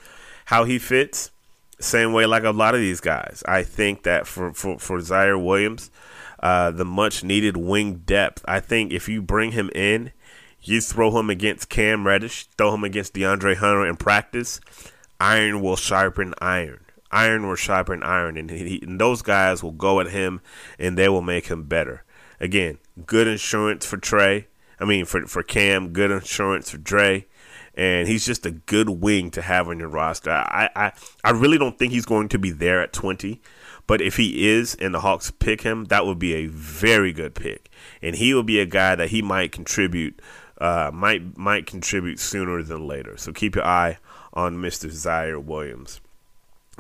How 0.46 0.64
he 0.64 0.80
fits, 0.80 1.32
same 1.80 2.14
way 2.14 2.26
like 2.26 2.44
a 2.44 2.52
lot 2.52 2.74
of 2.74 2.82
these 2.82 3.00
guys. 3.00 3.44
I 3.48 3.64
think 3.64 4.04
that 4.04 4.28
for 4.28 4.54
for 4.54 4.80
for 4.80 5.00
Ziaire 5.00 5.44
Williams, 5.44 5.92
uh, 6.40 6.72
the 6.72 6.86
much 6.86 7.24
needed 7.24 7.58
wing 7.58 8.02
depth. 8.06 8.44
I 8.48 8.60
think 8.60 8.92
if 8.92 9.08
you 9.08 9.22
bring 9.22 9.52
him 9.52 9.70
in, 9.76 10.12
you 10.62 10.82
throw 10.82 11.18
him 11.18 11.30
against 11.30 11.70
Cam 11.70 12.06
Reddish, 12.06 12.48
throw 12.58 12.74
him 12.74 12.84
against 12.84 13.14
DeAndre 13.14 13.56
Hunter 13.56 13.86
in 13.86 13.98
practice. 13.98 14.60
Iron 15.20 15.62
will 15.62 15.76
sharpen 15.76 16.34
iron. 16.42 16.86
Iron 17.12 17.48
will 17.48 17.56
sharpen 17.56 18.04
iron, 18.04 18.38
and, 18.38 18.50
he, 18.50 18.80
and 18.84 19.02
those 19.02 19.22
guys 19.22 19.64
will 19.64 19.72
go 19.72 20.00
at 20.00 20.12
him, 20.12 20.42
and 20.78 20.98
they 20.98 21.10
will 21.10 21.22
make 21.22 21.48
him 21.48 21.64
better. 21.64 22.04
Again, 22.40 22.78
good 23.06 23.28
insurance 23.28 23.86
for 23.86 23.98
Trae. 23.98 24.46
I 24.80 24.86
mean, 24.86 25.06
for 25.06 25.26
for 25.28 25.44
Cam, 25.44 25.90
good 25.90 26.12
insurance 26.12 26.70
for 26.70 26.78
Dre, 26.78 27.26
and 27.76 28.08
he's 28.08 28.26
just 28.26 28.46
a 28.46 28.52
good 28.52 28.90
wing 28.90 29.30
to 29.32 29.42
have 29.42 29.68
on 29.68 29.80
your 29.80 29.90
roster. 29.90 30.32
I, 30.32 30.70
I 30.76 30.92
I 31.24 31.32
really 31.32 31.58
don't 31.58 31.78
think 31.78 31.92
he's 31.92 32.06
going 32.06 32.30
to 32.30 32.40
be 32.40 32.52
there 32.52 32.82
at 32.82 32.94
twenty, 32.94 33.42
but 33.88 34.02
if 34.02 34.16
he 34.16 34.48
is, 34.48 34.76
and 34.76 34.94
the 34.94 35.02
Hawks 35.02 35.32
pick 35.32 35.62
him, 35.62 35.86
that 35.86 36.06
would 36.06 36.20
be 36.20 36.34
a 36.34 36.48
very 36.48 37.12
good 37.12 37.36
pick, 37.36 37.70
and 38.02 38.16
he 38.16 38.34
will 38.34 38.44
be 38.44 38.60
a 38.62 38.66
guy 38.66 38.96
that 38.96 39.10
he 39.10 39.22
might 39.22 39.52
contribute, 39.52 40.22
uh, 40.60 40.92
might 40.94 41.38
might 41.38 41.66
contribute 41.66 42.20
sooner 42.20 42.62
than 42.64 42.88
later. 42.88 43.18
So 43.18 43.32
keep 43.32 43.56
your 43.56 43.66
eye 43.66 43.98
on 44.34 44.60
Mister 44.62 44.88
Ziaire 44.88 45.44
Williams 45.44 46.02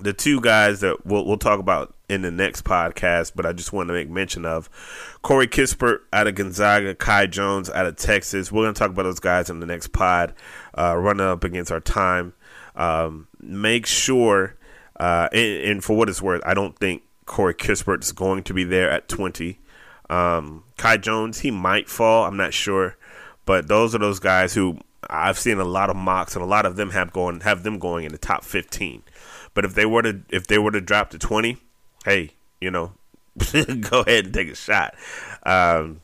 the 0.02 0.13
two 0.13 0.42
guys 0.42 0.80
that 0.82 1.06
we'll, 1.06 1.26
we'll 1.26 1.38
talk 1.38 1.60
about 1.60 1.94
in 2.08 2.22
the 2.22 2.32
next 2.32 2.63
podcast, 2.63 3.34
but 3.36 3.46
I 3.46 3.54
just 3.54 3.74
want 3.74 3.88
to 3.89 3.94
make 3.94 4.10
mention 4.10 4.46
of 4.46 4.70
Corey 5.22 5.48
Kispert 5.48 6.00
out 6.12 6.28
of 6.28 6.36
Gonzaga, 6.36 6.96
Kai 6.96 7.28
Jones 7.28 7.70
out 7.70 7.86
of 7.86 7.96
Texas. 7.96 8.52
We're 8.52 8.63
going 8.63 8.74
to 8.74 8.80
talk 8.80 8.89
about 8.89 9.04
those 9.04 9.20
guys 9.20 9.50
in 9.50 9.60
the 9.60 9.65
next 9.65 9.92
pod, 9.92 10.34
uh, 10.78 10.96
running 10.98 11.26
up 11.26 11.44
against 11.44 11.72
our 11.72 11.80
time. 11.80 12.34
Um, 12.76 13.28
make 13.39 13.86
sure, 13.86 14.56
uh, 15.00 15.30
and, 15.32 15.63
and, 15.63 15.84
for 15.84 15.98
what 15.98 16.10
it's 16.10 16.22
worth, 16.22 16.42
I 16.46 16.54
don't 16.54 16.78
think 16.78 17.04
Corey 17.26 17.54
Kispert 17.54 18.04
is 18.04 18.12
going 18.12 18.44
to 18.44 18.54
be 18.54 18.63
there 18.63 18.89
at 18.89 19.08
20. 19.08 19.60
Um, 20.10 20.63
Kai 20.78 20.98
Jones, 20.98 21.42
he 21.42 21.52
might 21.52 21.89
fall. 21.89 22.26
I'm 22.26 22.38
not 22.38 22.54
sure. 22.54 22.96
But 23.49 23.67
those 23.67 23.95
are 23.95 23.97
those 23.97 24.19
guys 24.19 24.53
who 24.53 24.77
I've 25.09 25.39
seen 25.39 25.57
a 25.57 25.63
lot 25.63 25.89
of 25.89 25.95
mocks, 25.95 26.35
and 26.35 26.43
a 26.43 26.47
lot 26.47 26.67
of 26.67 26.75
them 26.75 26.91
have 26.91 27.12
going 27.12 27.39
have 27.39 27.63
them 27.63 27.79
going 27.79 28.05
in 28.05 28.12
the 28.12 28.19
top 28.19 28.43
15. 28.43 29.01
But 29.55 29.65
if 29.65 29.73
they 29.73 29.88
were 29.88 30.03
to 30.03 30.21
if 30.29 30.45
they 30.45 30.59
were 30.59 30.69
to 30.69 30.79
drop 30.79 31.09
to 31.09 31.17
twenty, 31.17 31.57
hey, 32.05 32.29
you 32.62 32.69
know, 32.69 32.91
go 33.51 34.01
ahead 34.01 34.25
and 34.25 34.33
take 34.35 34.49
a 34.49 34.55
shot. 34.55 34.93
Um, 35.41 36.01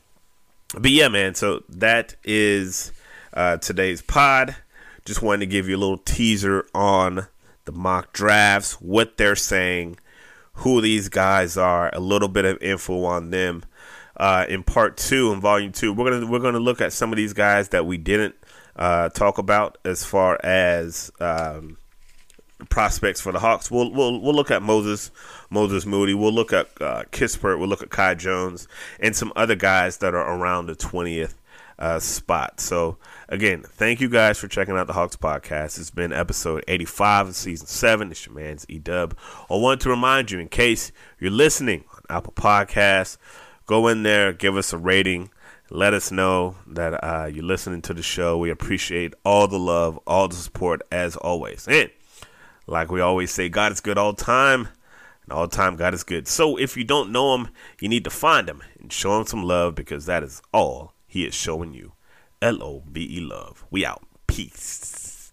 but 0.76 0.90
yeah, 0.90 1.06
man. 1.06 1.36
So 1.36 1.62
that 1.68 2.16
is 2.24 2.90
uh, 3.32 3.58
today's 3.58 4.02
pod. 4.02 4.56
Just 5.04 5.22
wanted 5.22 5.38
to 5.38 5.46
give 5.46 5.68
you 5.68 5.76
a 5.76 5.78
little 5.78 5.98
teaser 5.98 6.66
on 6.74 7.28
the 7.64 7.70
mock 7.70 8.12
drafts, 8.12 8.80
what 8.80 9.18
they're 9.18 9.36
saying, 9.36 10.00
who 10.54 10.80
these 10.80 11.08
guys 11.08 11.56
are, 11.56 11.94
a 11.94 12.00
little 12.00 12.26
bit 12.26 12.44
of 12.44 12.60
info 12.60 13.04
on 13.04 13.30
them. 13.30 13.62
Uh, 14.16 14.46
in 14.48 14.62
part 14.62 14.96
two, 14.96 15.32
in 15.32 15.40
volume 15.40 15.72
two, 15.72 15.92
we're 15.92 16.10
gonna 16.10 16.26
we're 16.26 16.38
gonna 16.38 16.58
look 16.58 16.80
at 16.80 16.92
some 16.92 17.12
of 17.12 17.16
these 17.16 17.34
guys 17.34 17.68
that 17.70 17.84
we 17.84 17.98
didn't 17.98 18.34
uh, 18.74 19.10
talk 19.10 19.36
about 19.36 19.76
as 19.84 20.04
far 20.04 20.38
as 20.42 21.12
um, 21.20 21.76
prospects 22.70 23.20
for 23.20 23.30
the 23.32 23.38
Hawks. 23.38 23.70
We'll 23.70 23.92
we'll 23.92 24.18
we'll 24.20 24.34
look 24.34 24.50
at 24.50 24.62
Moses 24.62 25.10
Moses 25.50 25.84
Moody. 25.84 26.14
We'll 26.14 26.32
look 26.32 26.54
at 26.54 26.68
uh, 26.80 27.04
Kispert. 27.12 27.58
We'll 27.58 27.68
look 27.68 27.82
at 27.82 27.90
Kai 27.90 28.14
Jones 28.14 28.66
and 29.00 29.14
some 29.14 29.32
other 29.36 29.54
guys 29.54 29.98
that 29.98 30.14
are 30.14 30.38
around 30.38 30.66
the 30.66 30.74
twentieth 30.74 31.34
uh, 31.78 31.98
spot. 31.98 32.58
So 32.58 32.96
again, 33.28 33.62
thank 33.62 34.00
you 34.00 34.08
guys 34.08 34.38
for 34.38 34.48
checking 34.48 34.76
out 34.76 34.86
the 34.86 34.94
Hawks 34.94 35.16
podcast. 35.16 35.78
It's 35.78 35.90
been 35.90 36.12
episode 36.14 36.64
eighty 36.68 36.86
five 36.86 37.28
of 37.28 37.36
season 37.36 37.66
seven. 37.66 38.10
It's 38.10 38.24
your 38.24 38.34
man's 38.34 38.64
E 38.70 38.78
Dub. 38.78 39.14
I 39.50 39.56
want 39.56 39.82
to 39.82 39.90
remind 39.90 40.30
you, 40.30 40.38
in 40.38 40.48
case 40.48 40.90
you're 41.20 41.30
listening 41.30 41.84
on 41.92 42.16
Apple 42.16 42.32
Podcasts, 42.32 43.18
go 43.66 43.88
in 43.88 44.02
there, 44.02 44.32
give 44.32 44.56
us 44.56 44.72
a 44.72 44.78
rating. 44.78 45.30
Let 45.68 45.94
us 45.94 46.12
know 46.12 46.56
that 46.66 46.92
uh, 47.02 47.26
you're 47.26 47.44
listening 47.44 47.82
to 47.82 47.94
the 47.94 48.02
show. 48.02 48.38
We 48.38 48.50
appreciate 48.50 49.14
all 49.24 49.48
the 49.48 49.58
love, 49.58 49.98
all 50.06 50.28
the 50.28 50.36
support, 50.36 50.82
as 50.92 51.16
always. 51.16 51.66
And 51.68 51.90
like 52.66 52.90
we 52.90 53.00
always 53.00 53.30
say, 53.32 53.48
God 53.48 53.72
is 53.72 53.80
good 53.80 53.98
all 53.98 54.12
the 54.12 54.22
time, 54.22 54.68
and 55.24 55.32
all 55.32 55.48
the 55.48 55.56
time 55.56 55.76
God 55.76 55.92
is 55.92 56.04
good. 56.04 56.28
So 56.28 56.56
if 56.56 56.76
you 56.76 56.84
don't 56.84 57.10
know 57.10 57.34
Him, 57.34 57.48
you 57.80 57.88
need 57.88 58.04
to 58.04 58.10
find 58.10 58.48
Him 58.48 58.62
and 58.80 58.92
show 58.92 59.18
Him 59.18 59.26
some 59.26 59.42
love 59.42 59.74
because 59.74 60.06
that 60.06 60.22
is 60.22 60.40
all 60.52 60.94
He 61.06 61.24
is 61.24 61.34
showing 61.34 61.74
you. 61.74 61.92
L 62.40 62.62
O 62.62 62.82
V 62.88 63.18
E 63.18 63.20
love. 63.20 63.64
We 63.70 63.84
out. 63.84 64.04
Peace. 64.26 65.32